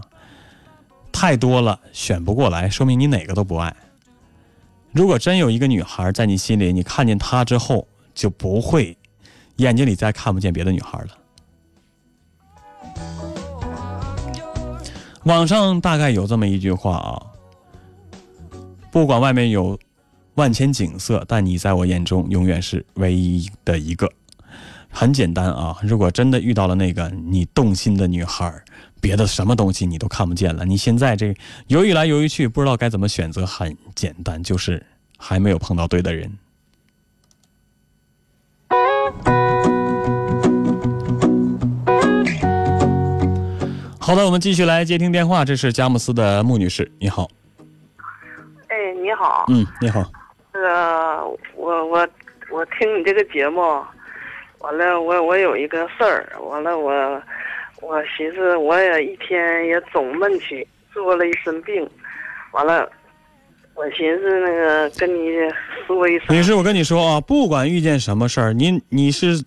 [1.12, 3.76] 太多了，选不过来，说明你哪个都不爱。
[4.92, 8.98] 如果真有一个女孩在你心里，你看见她之后就不会
[9.58, 11.08] 眼睛里再看不见别的女孩了。
[15.24, 17.22] 网上大概有这么一句话啊，
[18.92, 19.78] 不管外面有
[20.36, 24.10] 万千景色，但你在我眼中永远是唯一的一个。
[24.92, 28.52] 很简单啊，如果真的遇到了那个你动心的女孩，
[29.02, 30.66] 别的什么东西你都看不见了。
[30.66, 31.36] 你现在这
[31.68, 34.86] 犹豫来犹豫去，不知道该怎么选择，很简单，就是
[35.18, 36.32] 还没有碰到对的人。
[44.00, 47.30] 好的，我们继续来接听电话，这是佳木斯的穆女士，你好，
[48.68, 50.04] 哎，你好，嗯，你好，
[50.52, 51.24] 那个
[51.56, 52.08] 我我
[52.52, 53.62] 我听你这个节目，
[54.60, 56.92] 完了我我有一个事儿，完了我
[57.82, 61.88] 我寻思我也一天也总闷气，做了一身病，
[62.52, 62.90] 完了
[63.76, 65.32] 我寻思那个跟你
[65.88, 69.44] 说一声，女士，我跟你说啊，不管遇见什么事儿，您你是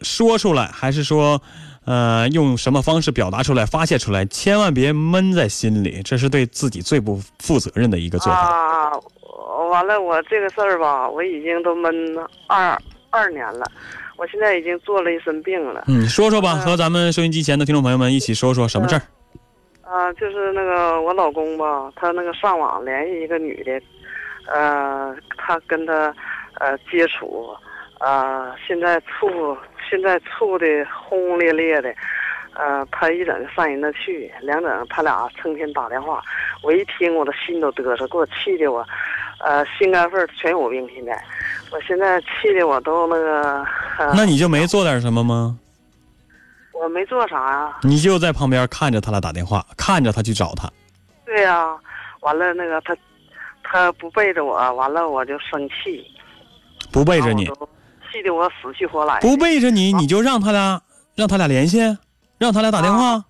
[0.00, 1.40] 说出来，还是说，
[1.86, 8.38] 呃，用什么方式表达出来、发泄出来，千万别闷在心里，这是对自己最不负责任的一个做法。
[8.38, 8.92] 啊，
[9.70, 11.92] 完了我这个事儿吧，我已经都闷
[12.48, 12.76] 二
[13.10, 13.64] 二年了，
[14.18, 15.84] 我现在已经做了一身病了。
[15.86, 19.02] 嗯，说说吧，嗯和咱们收音机前的听众朋友们一起说说什么事儿。
[19.82, 23.80] 啊，就是那个我老公吧，他那个上网联系一个女的，
[24.52, 26.14] 呃，他跟他
[26.58, 27.48] 呃接触，
[27.98, 29.56] 啊，现在处
[29.88, 31.94] 现在处的轰轰烈烈的，
[32.54, 36.20] 呃，他一整就上人那去，两整他俩成天打电话，
[36.62, 38.86] 我一听我的心都嘚瑟，给我气的我，
[39.44, 41.12] 呃，心肝肺全有病，现在，
[41.70, 43.64] 我现在气的我都那个，
[43.98, 45.56] 呃、那你就没做点什么吗？
[46.72, 50.70] 我没做啥呀、你就在旁边看着他俩打电话，看着他去找他。
[51.24, 51.76] 对呀、
[52.20, 52.96] 完了那个他，
[53.62, 56.04] 他不背着我，完了我就生气，
[56.92, 57.44] 不背着你
[58.10, 59.18] 气得我死去活来。
[59.20, 60.80] 不背着你，你就让他俩
[61.14, 61.78] 让他俩联系，
[62.38, 63.24] 让他俩打电话。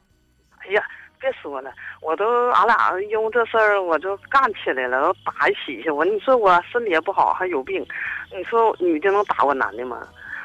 [1.18, 5.90] 别说了，我都俺俩因为这事儿我就干起来了，都打一起去。
[5.90, 7.84] 我你说我身体也不好，还有病，
[8.34, 9.98] 你说女的能打过男的吗？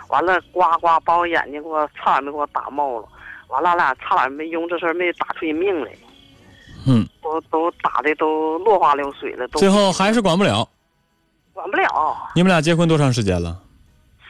[0.10, 3.08] 完了，呱呱把我眼睛给我差点没给我打冒了。
[3.48, 5.92] 完了，俺俩差点没因为这事儿没打出人命来，
[6.88, 10.68] 嗯，都都打的都落花流水了，都最后还是管不了。
[11.54, 12.16] 管不了。
[12.36, 13.60] 你们俩结婚多长时间了？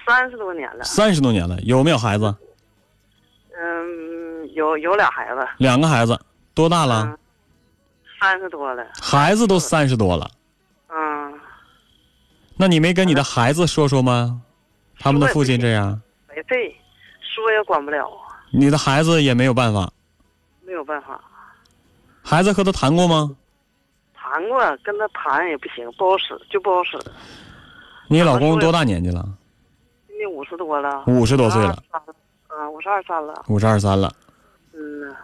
[0.06, 2.36] 三十多年了，三十多年了，有没有孩子？
[3.56, 6.20] 嗯，有有俩孩子，两个孩子，
[6.54, 7.04] 多大了？
[7.06, 7.18] 嗯，
[8.20, 10.30] 三十多了，孩子都三十多了，
[10.90, 11.34] 嗯，
[12.56, 14.42] 那你没跟你的孩子说说吗？
[15.00, 16.70] 他们的父亲这样，没对，
[17.22, 18.10] 说也管不了，
[18.52, 19.92] 你的孩子也没有办法。
[20.66, 21.20] 没有办法。
[22.22, 23.36] 孩子和他谈过吗？
[24.14, 26.98] 谈过，跟他谈也不行，不好使，就不好使。
[28.08, 29.28] 你老公多大年纪了？
[30.08, 31.84] 今年五十多了，五十多岁了，
[32.48, 34.12] 啊，五十二三了，五十二三了。
[34.74, 35.16] 嗯呐，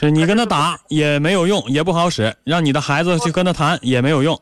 [0.00, 4.40] 是你跟他打也没有用，也不好使，让你的孩子去跟他谈也没有用，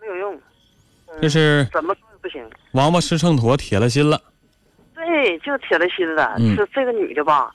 [0.00, 2.44] 没有用，嗯这是怎么说也不行。
[2.72, 4.20] 王八吃秤砣，铁了心了。
[4.96, 6.34] 对，就铁了心了。
[6.40, 7.52] 嗯是这个女的吧，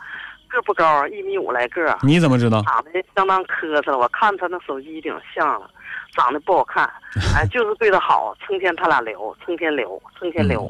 [0.47, 2.61] 个不高，一米五来个，你怎么知道？
[2.61, 3.97] 长得相当磕碜。
[3.97, 5.69] 我看她那手机顶像了，
[6.15, 6.89] 长得不好看。
[7.35, 10.61] 哎，就是对她好，成天他俩聊，成天聊，成天聊，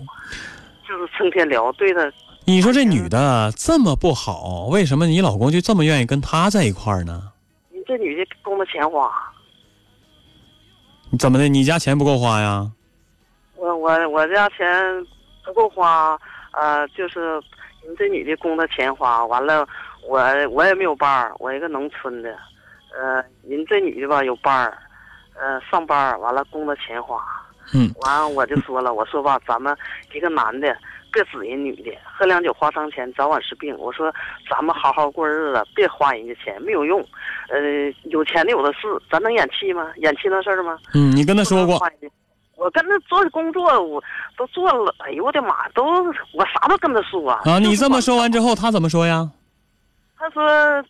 [0.87, 2.11] 就是成天聊，对他。
[2.45, 7.31] 你说这女的这么不好，为什么你老公就这么愿意跟她在一块儿呢？
[7.71, 9.09] 你这女的供他钱花，
[11.17, 11.47] 怎么的？
[11.47, 12.69] 你家钱不够花呀？
[13.55, 14.67] 我我我家钱
[15.45, 16.19] 不够花，
[16.51, 17.41] 呃，就是
[17.87, 19.65] 你这女的供他钱花，完了
[20.05, 22.29] 我我也没有班儿，我一个农村的，
[22.93, 24.77] 呃，人这女的吧有班儿，
[25.39, 27.23] 呃，上班儿完了供他钱花，
[27.73, 29.73] 嗯，完了我就说了，我说吧，咱们
[30.13, 30.75] 一个男的
[31.13, 33.77] 别指人女的，喝两酒花伤钱，早晚是病。
[33.77, 34.11] 我说
[34.49, 36.99] 咱们好好过日子，别花人家钱，没有用。
[37.49, 37.59] 呃，
[38.05, 38.79] 有钱的有的是，
[39.11, 39.93] 咱能演戏吗？
[39.97, 40.77] 演戏那事儿吗？
[40.95, 41.79] 嗯，你跟他说过，
[42.57, 44.03] 我跟他做工作，我
[44.35, 44.93] 都做了。
[44.99, 45.83] 哎呦我的妈，都
[46.33, 47.41] 我啥都跟他说啊。
[47.45, 49.29] 啊，你这么说完之后，他怎么说呀？
[50.17, 50.43] 他说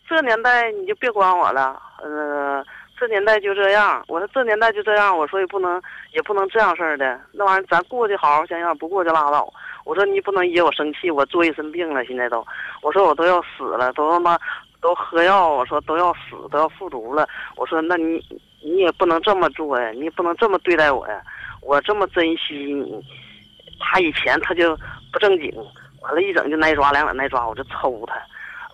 [0.07, 2.63] 这年代你就别管我了，呃，
[2.99, 4.03] 这年代就这样。
[4.07, 5.81] 我说这年代就这样，我说也不能
[6.13, 9.51] 也不能这样式儿的，那玩意儿咱过去好好想想，不过就拉倒。
[9.85, 12.45] 我说你不能惹我生气，我做一身病了，现在都，
[12.81, 14.37] 我说我都要死了，都他妈
[14.81, 17.27] 都喝药，我说都要死，都要复读了。
[17.55, 18.23] 我说那你
[18.63, 21.21] 你也不能这么做呀，你也不能这么对待我呀。
[21.61, 23.01] 我这么珍惜你，
[23.79, 24.77] 他以前他就
[25.11, 25.49] 不正经，
[26.01, 28.15] 完了，一整就挨抓，两两挨抓，我就抽他。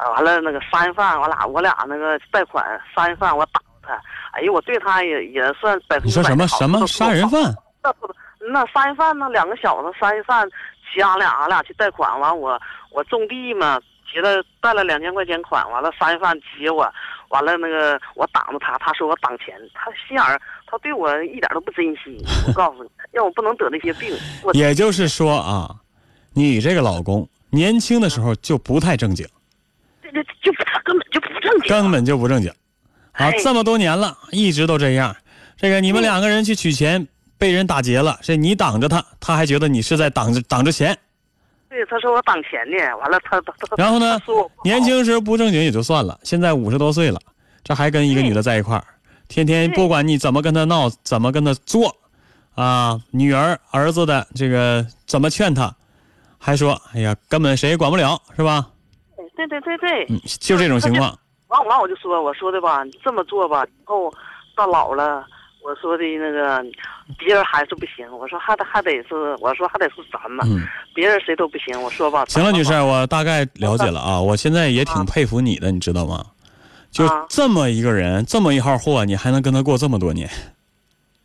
[0.03, 3.99] 啊，完了那个杀人犯，我俩我俩那个贷款杀人犯，我打他。
[4.31, 7.41] 哎呦，我对他也也算百分你说什么什么杀人犯？
[7.83, 8.09] 那不
[8.51, 9.29] 那杀人犯呢？
[9.29, 10.49] 两个小子杀人犯，
[10.91, 12.59] 骑俺俩俺俩去贷款，完我
[12.91, 13.79] 我种地嘛，
[14.11, 16.91] 提了贷了两千块钱款，完了三月份接我，
[17.29, 22.23] 完了那个我挡着他，他说我挡钱，他心眼儿，他对我一点都不珍惜。
[22.47, 24.15] 我告诉你，让我不能得那些病。
[24.43, 25.75] 我也就是说啊，
[26.33, 29.27] 你这个老公年轻的时候就不太正经，
[30.01, 32.49] 这这就他根本就不正经，根本就不正经。
[32.49, 32.55] 啊
[33.13, 35.15] 哎，这么多年了，一直都这样。
[35.57, 37.05] 这个你们两个人去取钱，
[37.39, 40.95] 被人打劫了，是你挡着他，他还觉得你是在挡着挡着钱。
[41.69, 44.19] 对，他说我挡钱呢，完了他他他，然后呢
[44.63, 47.19] 年轻时候不正经也就算了，现在五十多岁了，
[47.63, 48.83] 这还跟一个女的在一块儿，
[49.27, 51.95] 天天不管你怎么跟他闹，怎么跟他做，
[52.55, 55.73] 啊，女儿儿子的这个怎么劝他，
[56.37, 58.67] 还说哎呀根本谁也管不了，是吧？
[59.35, 61.17] 对对对对，嗯，就这种情况。
[61.47, 64.11] 完完我就说，我说的吧，你这么做吧，以后
[64.55, 65.25] 到老了，
[65.69, 66.65] 我说的那个
[67.15, 71.79] 别人还是不行，我说还得还得是，我说还得是咱们，嗯，别人谁都不行。
[71.79, 76.25] 我说吧，行了，女士，我大概了解了啊，我现在也挺佩服你的，你知道吗？
[76.89, 80.27] 就啊这么一个人，这么一号货，你还能跟他过这么多年？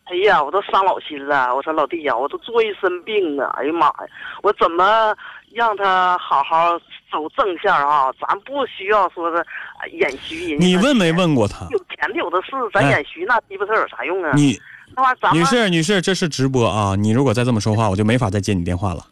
[0.05, 1.57] 哎呀，我都伤老心了。
[1.57, 3.51] 我说老弟呀，我都做一身病啊！
[3.57, 3.95] 哎呀妈呀，
[4.43, 5.17] 我怎么
[5.55, 6.79] 让他好好
[7.11, 8.13] 走正线啊？
[8.21, 9.39] 咱不需要说是
[9.81, 11.11] 呃演虚人你问没？
[11.15, 11.67] 问过他？
[12.05, 14.33] 有钱的有的是，咱哎演虚那鸡巴事儿有啥用啊？
[14.35, 14.61] 你
[14.97, 16.95] 那玩意儿咱们女士，女士，这是直播啊！
[16.97, 19.07] 你如果再这么说话，我就没法再接你电话了，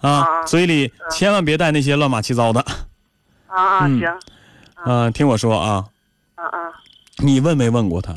[0.00, 0.10] 啊！
[0.10, 2.60] 啊嘴里千万别带那些乱码七糟的。
[3.46, 4.18] 啊啊嗯行
[4.84, 5.84] 嗯、听我说啊，
[6.34, 6.58] 啊啊。
[7.18, 8.12] 你问没问过他？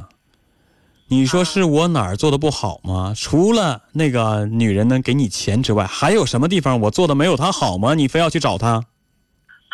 [1.08, 3.14] 你说是我哪儿做的不好吗？
[3.16, 7.94] 除了那个女人能给你钱之外，还有什么地方我做的没有她好吗？
[7.94, 8.82] 你非要去找她？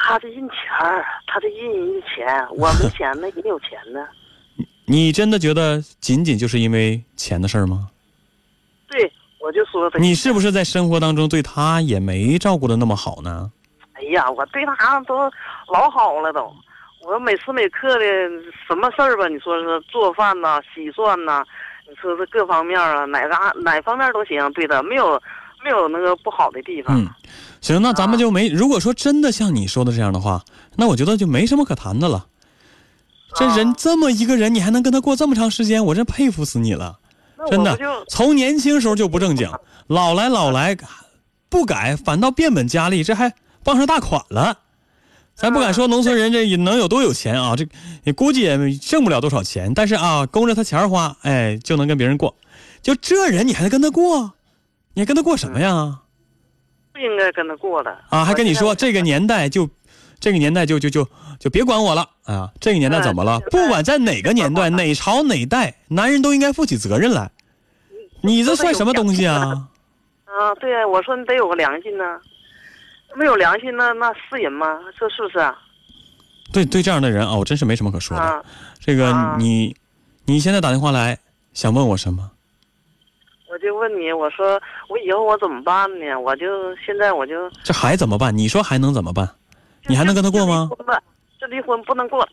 [0.04, 4.06] 他的印钱儿，他的印人家钱，我没钱呢， 人有钱呢。
[4.86, 7.88] 你真的觉得仅仅就是因为钱的事儿吗？
[8.90, 10.00] 对，我就说他。
[10.00, 13.52] 你是不是在生活当中对他也没照顾的那么好呢？
[13.94, 15.16] 哎呀，我对他都
[15.72, 16.52] 老好了都，
[17.08, 18.06] 我每时每刻的
[18.68, 21.44] 什么事儿吧，你说是做饭呐、洗涮呐、
[21.88, 25.22] 你说是各方面啊，哪个哪方面都行，对的没有
[25.64, 27.00] 没有那个不好的地方。
[27.00, 27.08] 嗯，
[27.62, 28.50] 行，那咱们就没。
[28.50, 30.44] 如果说真的像你说的这样的话，
[30.76, 32.26] 那我觉得就没什么可谈的了。
[33.36, 37.00] 这人这么一个人，你还能跟他过这么长时间，我真佩服死你了。
[37.50, 39.50] 真的从年轻时候就不正经，
[39.88, 40.78] 老来老来
[41.50, 44.60] 不改，反倒变本加厉，这还傍上大款了。
[45.34, 47.66] 咱不敢说农村人这能有多有钱啊，这
[48.04, 52.36] 也估计也挣不了多少钱，但是啊，供着他钱花，哎，就能跟别人过。
[52.82, 54.34] 就这人，你还能跟他过？
[54.94, 56.02] 你还跟他过什么呀？
[56.94, 59.68] 不应该跟他过的啊，还跟你说这个年代就，
[60.20, 61.08] 这个年代就就就
[61.40, 62.52] 就别管我了啊！
[62.60, 63.40] 这个年代怎么了？
[63.40, 67.30] 嗯不管在哪个年代、哪朝哪代，男人都应该负起责任来。
[68.22, 69.68] 你这算什么东西啊？
[70.26, 72.04] 啊，对呀，我说你得有个良心呢，
[73.16, 74.66] 没有良心那那是人吗？
[75.00, 75.56] 这是不是啊？
[76.54, 78.24] 对对，这样的人啊，我真是没什么可说的。
[78.24, 78.42] 啊，
[78.80, 79.76] 这个啊你，
[80.26, 81.18] 你现在打电话来
[81.54, 82.32] 想问我什么？
[83.50, 86.18] 我就问你，我说我以后我怎么办呢？
[86.18, 88.38] 我就现在我就这还怎么办？
[88.38, 89.30] 你说还能怎么办？
[89.88, 90.70] 你还能跟他过吗？
[91.42, 92.26] 这离婚不能过。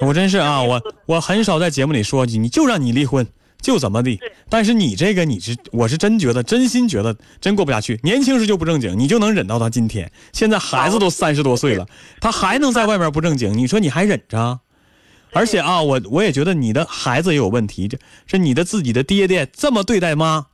[0.00, 3.24] 我真是啊，我我很少在节目里说你，你就让你离婚，
[3.60, 4.18] 就怎么地。
[4.50, 8.00] 但是你这个，你是我是真觉得，真心觉得真过不下去。
[8.02, 10.10] 年轻时就不正经，你就能忍到他今天。
[10.32, 11.86] 现在孩子都三十多岁了，
[12.20, 14.58] 他还能在外面不正经，你说你还忍着？
[15.32, 20.46] 而且啊，我我也觉得你的孩子也有问题，这是你的自己的爹爹这么对待妈，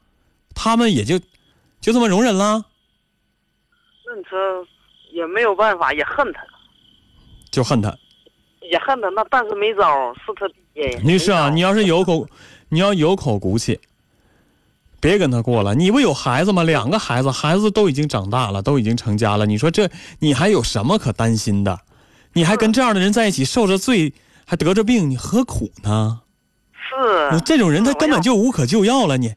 [0.55, 1.19] 他们也就
[1.81, 2.67] 就这么容忍了，
[4.07, 4.39] 那你说
[5.11, 6.43] 也没有办法，也恨他，
[7.53, 7.97] 就恨他。
[8.69, 10.99] 也恨他，那但是没招儿，是他爹。
[11.05, 12.27] 女士啊，你要是有口，
[12.71, 13.79] 你要有口骨气，
[14.99, 15.75] 别跟他过了。
[15.75, 16.63] 你不有孩子吗？
[16.63, 19.45] 两个孩子，孩子都已经长大了，都已经成家了。
[19.47, 19.91] 你说这
[20.21, 21.79] 你还有什么可担心的？
[22.33, 24.15] 你还跟这样的人在一起，受着罪，
[24.47, 26.23] 还得着病，你何苦呢？
[26.73, 29.35] 是你这种人他根本就无可救药了，你，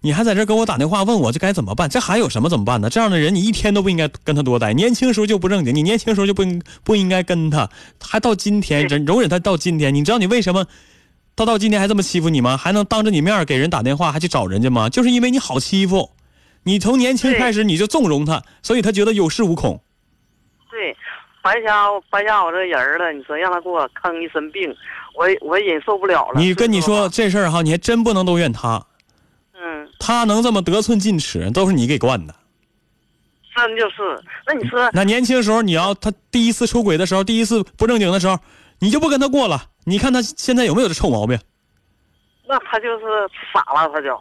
[0.00, 1.88] 你还在这跟我打电话问我这该怎么办？
[1.88, 2.88] 这还有什么怎么办呢？
[2.88, 4.72] 这样的人你一天都不应该跟他多待。
[4.72, 7.68] 年轻时候就不正经，你年轻时候就不应不应该跟他，
[8.00, 9.92] 还到今天忍容忍他到今天。
[9.92, 10.66] 你知道你为什么
[11.34, 12.56] 他到今天还这么欺负你吗？
[12.56, 14.88] 还能当着你面给人打电话，还去找人家吗？
[14.88, 16.10] 就是因为你好欺负，
[16.62, 19.80] 你从年轻开始你就纵容他，所以他觉得有恃无恐。
[20.70, 20.96] 对，
[21.42, 23.12] 白瞎白瞎我这人了。
[23.12, 24.72] 你说让他给我坑一身病，
[25.16, 26.40] 我我忍受不了了。
[26.40, 28.84] 你跟你说这事儿哈，你还真不能都怨他，
[29.60, 32.34] 嗯，他能这么得寸进尺，都是你给惯的。
[33.56, 34.22] 真就是。
[34.46, 38.38] 那你说，那年轻时候，你要他第一次出轨的时候，第一次不正经的时候，
[38.78, 39.60] 你就不跟他过了。
[39.84, 41.36] 你看他现在有没有这臭毛病？
[42.46, 43.04] 那他就是
[43.52, 44.14] 傻了，他就。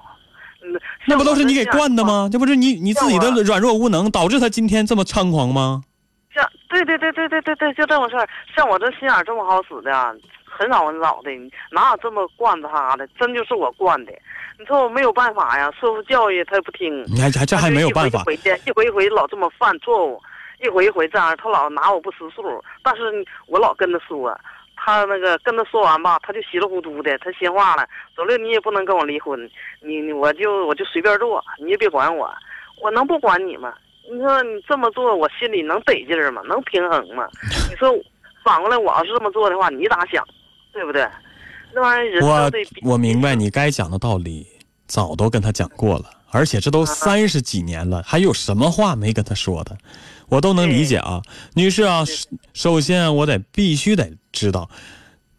[0.64, 2.28] 嗯，那不都是你给惯的吗？
[2.32, 5.84] 这不是你你自己的软弱无能，导致他今天这么猖狂吗？
[6.34, 8.28] 像对对对对对对对，就这么事儿。
[8.56, 9.92] 像我这心眼这么好使的，
[10.46, 11.30] 很少很少的，
[11.72, 13.08] 哪有这么惯他的？
[13.20, 14.12] 真就是我惯的。
[14.60, 17.04] 你说我没有办法呀，说服教育他也不听。
[17.06, 18.26] 你还还这还没有办法一？
[18.26, 20.20] 回一回一回一回老这么犯错误，
[20.64, 22.64] 一回一回这样，他老拿我不识数。
[22.82, 23.04] 但是
[23.46, 24.36] 我老跟他说，
[24.76, 27.88] 他那个跟他说完吧，他就稀里糊涂的，他心话了。
[28.16, 29.40] 走了，你也不能跟我离婚，
[29.82, 32.28] 你你我就我就随便做，你也别管我，
[32.82, 33.74] 我能不管你吗？
[34.12, 36.42] 你说你这么做，我心里能得劲儿吗？
[36.46, 37.28] 能平衡吗？
[37.70, 37.94] 你说
[38.44, 40.26] 反过来，我要是这么做的话，你咋想？
[40.74, 41.08] 对不对？
[41.78, 42.52] 那玩意儿人我
[42.94, 44.48] 我明白你该讲的道理，
[44.88, 49.78] 早都跟他讲过了，而且这都三十几年了，还有什么话没跟他说的？
[50.28, 51.22] 我都能理解啊，
[51.54, 54.72] 女士啊，首首先啊我得必须得知道，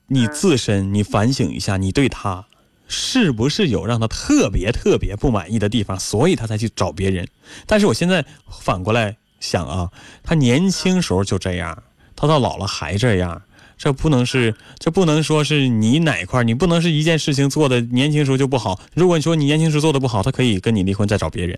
[0.07, 2.47] 你自身你反省一下，你对他
[2.86, 7.26] 是不是有让他特别特别不满意的地方，所以他才去找别人。
[7.66, 9.91] 但是我现在反过来想啊，
[10.22, 11.82] 他年轻时候就这样，
[12.14, 13.43] 他到老了还这样。
[13.79, 18.79] 这不能是，这不能说是你哪块儿，你不能是一件事情做的年轻时候就不好。
[18.95, 21.57] 如果你说你年轻时候做的不好，他可以跟你离婚再找别人。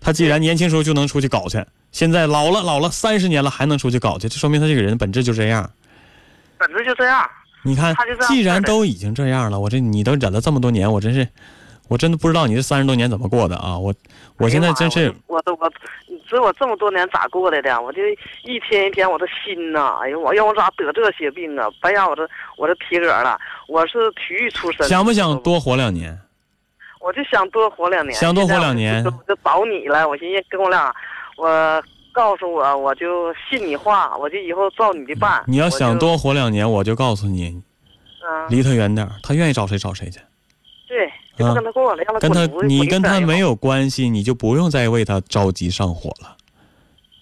[0.00, 5.68] 他既然年轻时候就能出去搞去，现在老了老了三十年了还能出去搞去，这说明他这个人本质就这样。
[6.56, 7.28] 本质就这样。
[7.62, 7.94] 你看
[8.28, 11.28] 既然都已经这样了，我这你都忍了这么多年，我真是，
[11.90, 13.76] 我真的不知道你这三十多年怎么过的啊！
[13.76, 13.92] 我
[14.38, 15.68] 我现在真是，我都我，
[16.06, 17.82] 你知道我这么多年咋过来的？
[17.82, 18.00] 我就
[18.44, 21.66] 一天一天我的心呐，哎呦，我要我咋得这些病啊？
[21.82, 22.22] 白让我这
[22.56, 23.36] 我这皮革了。
[23.66, 26.16] 我是体育出身，想不想多活两年？
[27.00, 30.08] 我就想多活两年，想多活两年我就就找你了。
[30.08, 30.94] 我寻思跟我俩，
[31.36, 31.82] 我
[32.12, 35.42] 告诉我，我就信你话，我就以后照你的办。
[35.48, 37.60] 你要想，多活两年，我就告诉你，
[38.22, 40.20] 嗯，离他远点他愿意找谁找谁去。
[41.40, 43.40] 对，就不跟他过了，让他跟他滚犊子你跟他没。
[43.40, 46.36] 有关系，你就不用再为他着急上火了，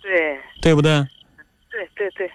[0.02, 1.06] 对对不对？
[1.70, 2.28] 对对对，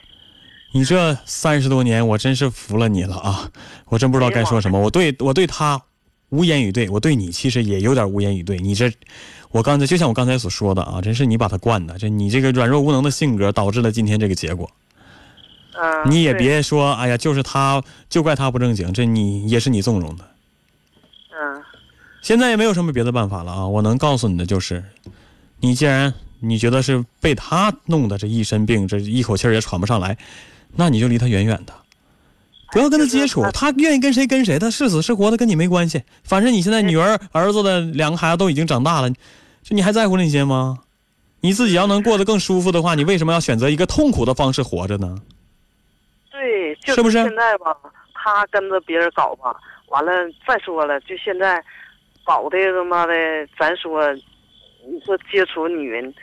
[0.71, 3.51] 你这三十多年，我真是服了你了啊！
[3.89, 4.79] 我真不知道该说什么。
[4.79, 5.81] 我对我对他
[6.29, 8.57] 无言以对，我对你其实也有点无言以对。
[8.57, 8.89] 你这，
[9.51, 14.71] 我刚才就像我刚才所说的啊，真是你把他惯的，这你这个软弱无能的性格导致了今天这个结果。
[15.75, 20.23] 嗯，你也，别说，哎呀，就是他，就怪他不正经，这你也是你纵容的。
[21.35, 21.61] 嗯
[22.23, 23.67] 现在也没有什么别的办法了啊！
[23.67, 24.81] 我能告诉你的就是，
[25.59, 30.17] 你既然你觉得是被他弄的这一身病，这一口气儿也喘不上来，
[30.77, 31.73] 那你就离他远远的，
[32.71, 33.43] 不要跟他接触。
[33.51, 36.01] 他愿意跟谁跟谁，他是死是活的跟你没关系。
[36.23, 39.09] 反正你现在女儿、儿子的两个孩子都已经长大了，
[39.61, 40.79] 这你还在乎那些吗？
[41.41, 45.17] 你自己要能过得更舒服的话，你为什么要选择一个痛苦的方式活着呢？
[46.31, 47.75] 对，就是不是现在吧，
[48.13, 49.53] 他跟着别人搞吧，
[49.89, 50.11] 完了
[50.47, 51.61] 再说了，就现在
[52.23, 53.13] 搞的他妈的，
[53.59, 56.13] 咱说，你说接触女人，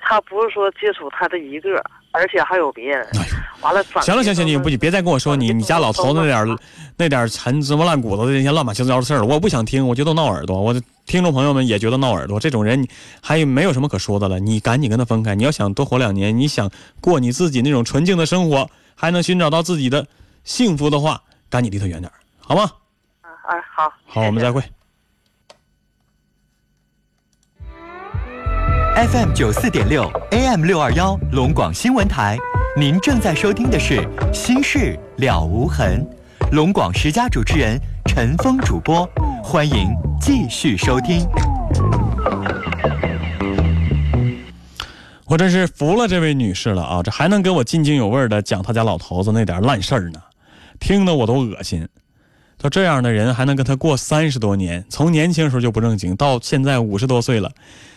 [0.00, 3.02] 他不是说接触他的一个，而且还有别人。
[3.14, 3.26] 哎
[3.62, 4.04] 完了转。
[4.04, 6.58] 行了行行，你不你别再跟我说你你家老头子那点儿
[6.96, 10.60] 那点儿陈芝麻烂谷子的那些乱八七糟的事儿了，我不想听，我觉得闹耳朵。
[10.60, 12.84] 我的听众朋友们也觉得闹耳朵，这种人
[13.22, 15.36] 还没有什么可说的了，你赶紧跟他分开。
[15.36, 16.68] 你要想多活两年，你想
[17.00, 20.04] 过你自己那种纯净的生活，还能寻找到自己的
[20.42, 22.68] 幸福的话，赶紧离他远点儿，好吗？
[23.22, 24.60] 哎，好，好，我们再会。
[28.94, 32.36] FM 九四点六，AM 六二幺，龙广新闻台。
[32.76, 33.96] 您正在收听的是
[34.34, 36.06] 《心事了无痕》，
[36.54, 39.08] 龙广十佳主持人陈峰主播，
[39.42, 39.88] 欢迎
[40.20, 41.26] 继续收听。
[45.24, 47.02] 我真是服了这位女士了啊！
[47.02, 50.20] 这还能跟我津津有味的讲他家老头子那点烂事儿呢，
[50.78, 51.88] 听得我都恶心。
[52.58, 57.50] 就这样的人还能跟他过三十多年，从年轻时候就不正经，到现在五十多岁了，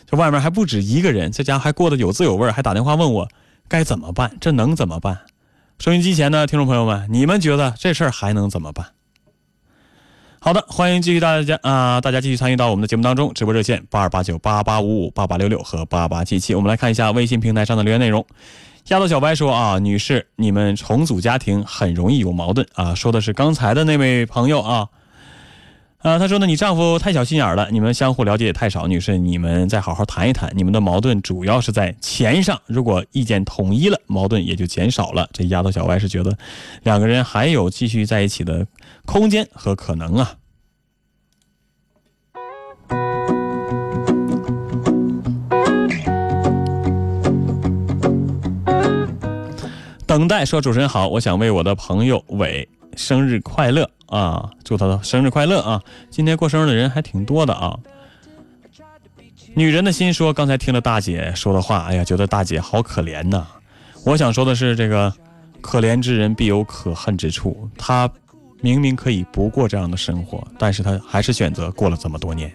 [0.06, 3.28] 这外面还不止一个人，在家还过得有滋有味，还打电话问我
[3.68, 5.20] 该怎么办，这能怎么办？
[5.80, 8.86] 收音机前的听众朋友们，你们觉得这事儿还能怎么办？
[10.40, 16.54] 好的，欢迎继续大家啊、大家继续参与到我们的节目当中，直播热线八二八九八八五五八八六六和八八七七。
[16.54, 18.24] 我们来看一下微信平台上的留言内容。
[18.90, 24.88] 丫头小白说啊，女士，你们重组家庭很容易有矛盾啊，说的是刚才的那位朋友啊。
[26.06, 28.86] 啊，她说呢，你丈夫太小心眼了，你们相互了解也太少。
[28.86, 35.28] 女士，你们再好好谈一谈，你们的矛盾主要是在钱上，如果意见统一了，矛盾也就减少了。
[35.34, 36.38] 这丫头小歪是觉得
[36.84, 38.68] 两个人还有继续在一起的
[39.08, 40.36] 空间和可能啊。
[50.06, 55.82] 等待说：“主持人好，我想为我的朋友伟生日快乐啊，祝他的生日快乐啊！
[56.10, 57.78] 今天过生日的人还挺多的啊。”
[59.54, 63.46] 女人的心说：“刚才听了大姐说的话，哎呀，觉得大姐好可怜呐。
[64.06, 65.14] 我想说的是，这个
[65.62, 67.70] 可怜之人必有可恨之处。
[67.78, 68.10] 她
[68.62, 72.52] 明明可以不过这样的生活，但是她还是选择过了这么多年。”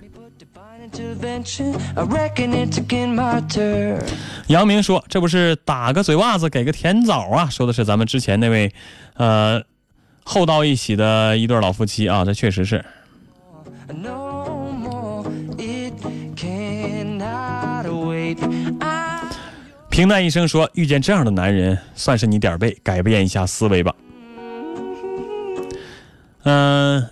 [4.48, 8.72] 杨明说：“这不是打个嘴袜子给个甜枣啊？”说的是咱们之前那位，
[9.14, 9.62] 呃，
[10.32, 12.84] 厚道一起的一对老夫妻啊，这确实是。
[19.90, 23.92] 平淡一生说：“遇见这样的男人，算是你点儿背，改变一下思维吧。”
[26.46, 27.04] 嗯、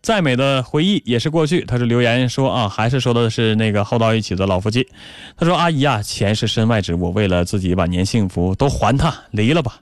[0.00, 1.66] 再美的回忆也是过去。
[1.66, 4.88] 他是留言说啊，还是说的是那个厚道一起的老夫妻。
[5.36, 9.80] 他说：“阿姨啊，钱是身外之物，为了自己晚年幸福，都还他，离了吧。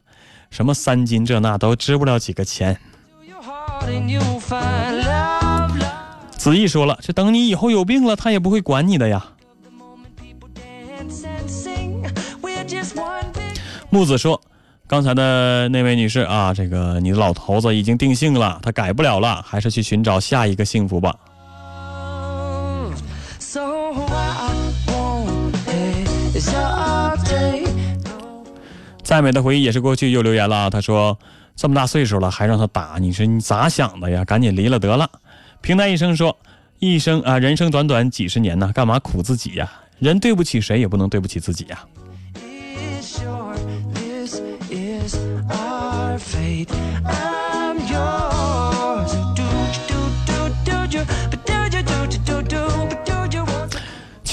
[0.56, 2.80] 什么三金这那都值不了几个钱。”
[6.38, 9.26] 子毅说了，这等你以后有病了，他也不会管你的呀。
[13.90, 14.40] 木子说，
[14.86, 21.14] 刚才的那位女士啊，这个你的老头子已经定性了，他改不了了，还是去寻找下一个幸福吧。
[29.16, 31.18] 再美的回忆也是过去，又留言了，他说
[31.54, 34.22] 这么大岁数了还让他打，你说你咋想的呀？
[34.26, 35.10] 赶紧离了得了。
[35.62, 36.36] 平淡一生说，
[36.80, 39.72] 一生啊，人生短短几十年呢，干嘛苦自己呀？
[40.00, 41.82] 人对不起谁也不能对不起自己呀。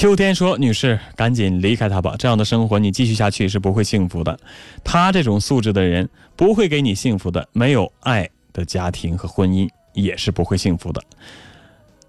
[0.04, 4.38] 秋天说：“女士，赶紧离开他吧，这样的生活你继续下去是不会幸福的。
[4.84, 11.02] 他这种素质的人不会给你幸福的，没有爱的家庭和婚姻也是不会幸福的。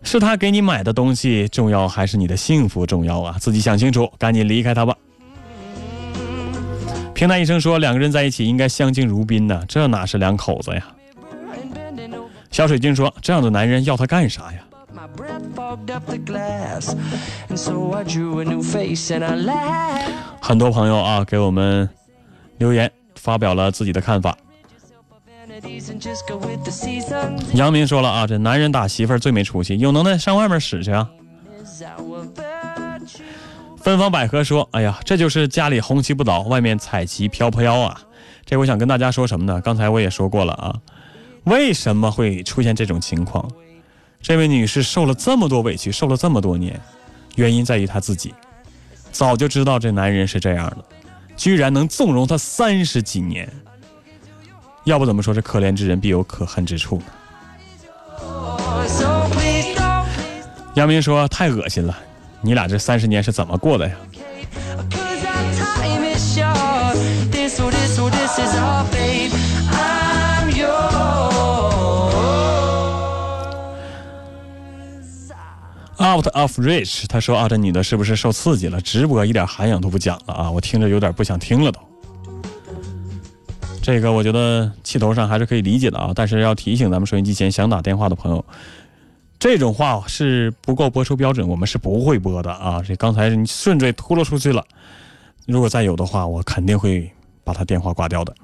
[0.04, 3.38] 是他给你买的东西重要，还是你的幸福重要啊？
[3.40, 4.94] 自己想清楚，赶紧离开他吧。”
[7.16, 10.86] 平淡医生说：“两个人在一起应该相敬如宾呐、这哪是两口子呀
[12.52, 14.60] 小水晶说：“这样的男人要他干啥呀？”
[20.42, 21.90] 很多朋友啊给我们
[22.58, 24.38] 留言发表了自己的看法。
[27.54, 31.10] 杨明说了啊这男人打媳妇儿最没出息有能耐上外面使去啊。
[33.78, 38.02] 芬芳百合说哎呀这就是家里红旗不倒外面彩旗飘飘啊。
[38.46, 39.60] 这我想跟大家说什么呢？
[39.62, 40.76] 刚才我也说过了啊
[41.44, 43.50] 为什么会出现这种情况？
[44.28, 46.82] 这位女士受了这么多委屈，受了这么多年，
[47.36, 48.34] 原因在于她自己，
[49.12, 50.84] 早就知道这男人是这样的，
[51.38, 53.48] 居然能纵容他三十几年。
[54.84, 57.06] 要不怎么说这可怜之人必有可恨之处呢？
[60.74, 61.96] 杨明说：“太恶心了，
[62.42, 63.96] 你俩这三十年是怎么过的呀？”
[75.98, 78.82] Out of reach，他说啊，这女的是不是受刺激了？
[78.82, 81.80] 直播一点涵养都不讲了啊，我听着有点不想听了都。
[83.82, 88.44] 这个我觉得气头上还是可以理解的啊，但是要提醒咱们收音机前想打电话的朋友，
[89.40, 92.82] 这种话是不够播出标准，我们是不会播的啊。
[92.86, 94.66] 这刚才你顺嘴秃噜出去了，
[95.46, 97.10] 如果再有的话，我肯定会
[97.44, 98.36] 把他电话挂掉的。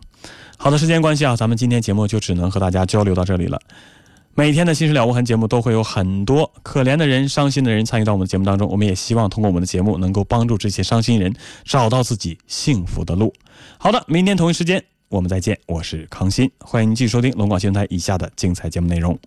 [0.58, 3.60] 好的，时间关系啊，咱们今天节目就只能和大家交流到这里了。
[4.34, 8.68] 每天的《新事了无痕》节目都会有很多可怜的人、伤心的人参与到我们的节目当中。
[8.70, 13.34] 我们也希望通过我们的节目，能够帮助这些伤心人找到自己幸福的路。
[13.78, 15.60] 好的，明天同一时间我们再见。
[15.68, 19.20] 我是康欣，欢迎您继续收听龙广新闻台以下的精彩节目内容。